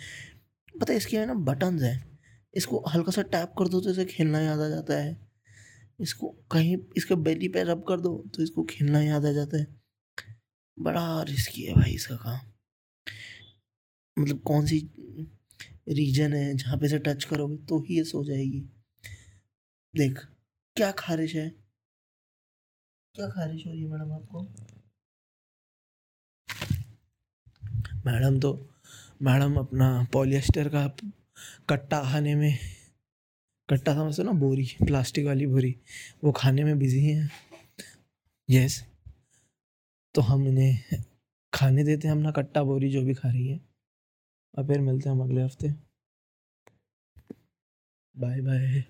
पता 0.81 0.93
है, 0.93 0.97
इसके 0.97 1.27
ना 1.27 1.35
बटन्स 1.35 1.83
हैं। 1.83 2.19
इसको 2.55 2.85
हल्का 2.95 3.13
सा 3.13 3.23
टैप 3.23 3.55
कर 3.59 3.69
दो 3.69 3.81
तो 3.81 3.91
इसे 3.91 4.05
खेलना 4.05 4.41
याद 4.41 4.61
आ 4.61 4.69
जाता 4.69 4.95
है। 4.95 5.32
इसको 6.03 6.29
कहीं, 6.51 6.77
इसके 6.97 7.15
बेली 7.17 7.49
पे 7.49 7.63
रब 7.65 7.85
कर 7.89 8.01
दो 8.01 8.17
तो 8.35 8.43
इसको 8.43 8.65
खेलना 8.65 9.01
याद 9.03 9.27
आ 9.27 9.33
जाता 9.33 9.59
है। 9.59 9.67
बड़ा 10.79 11.23
रिस्की 11.23 11.63
है 11.63 11.75
भाई 11.75 11.93
इसका 11.95 12.17
काम। 12.17 12.39
मतलब 14.17 14.41
कौन 14.43 14.67
सी 14.67 14.79
रीजन 15.89 16.33
है 16.33 16.55
जहाँ 16.57 16.77
पे 16.79 16.89
से 16.89 16.99
टच 16.99 17.25
करोगे 17.25 17.57
तो 17.67 17.79
ही 17.81 17.97
ये 17.97 18.05
सो 18.05 18.25
जाएगी। 18.25 18.61
देख, 19.95 20.19
क्या 20.77 20.91
खारिश 20.99 21.35
है? 21.35 21.49
क्या 23.15 23.29
खारिश 23.29 23.67
हो 23.67 23.73
रही 23.73 23.83
है 23.83 23.89
मैडम 23.89 24.13
आपको? 24.13 24.43
मैडम 28.07 28.39
तो 28.41 28.53
मैडम 29.23 29.57
अपना 29.57 29.89
पॉलिएस्टर 30.13 30.69
का 30.69 30.87
कट्टा 31.69 32.03
खाने 32.03 32.35
में 32.35 32.59
कट्टा 33.71 33.95
समझते 33.95 34.23
ना, 34.23 34.33
बोरी, 34.33 34.65
प्लास्टिक 34.65 35.27
वाली 35.27 35.47
बोरी। 35.47 35.77
वो 36.25 36.33
खाने 36.33 36.65
में 36.65 36.79
बिज़ी 36.79 37.05
हैं। 37.05 37.31
यस 38.51 38.85
तो 40.15 40.23
हम 40.23 40.49
इन्हें 40.49 41.03
खाने 41.55 41.85
देते 41.85 42.09
हैं 42.09 42.15
हम 42.15 42.21
ना 42.21 42.31
कट्टा, 42.31 42.63
बोरी 42.63 42.91
जो 42.91 43.03
भी 43.03 43.15
खा 43.15 43.31
रही 43.31 43.49
है। 43.49 43.61
और 44.59 44.67
फिर 44.67 44.81
मिलते 44.81 45.09
हैं 45.09 45.17
हम 45.17 45.23
अगले 45.23 45.43
हफ़्ते। 45.43 45.69
Bye 48.19 48.41
bye 48.41 48.85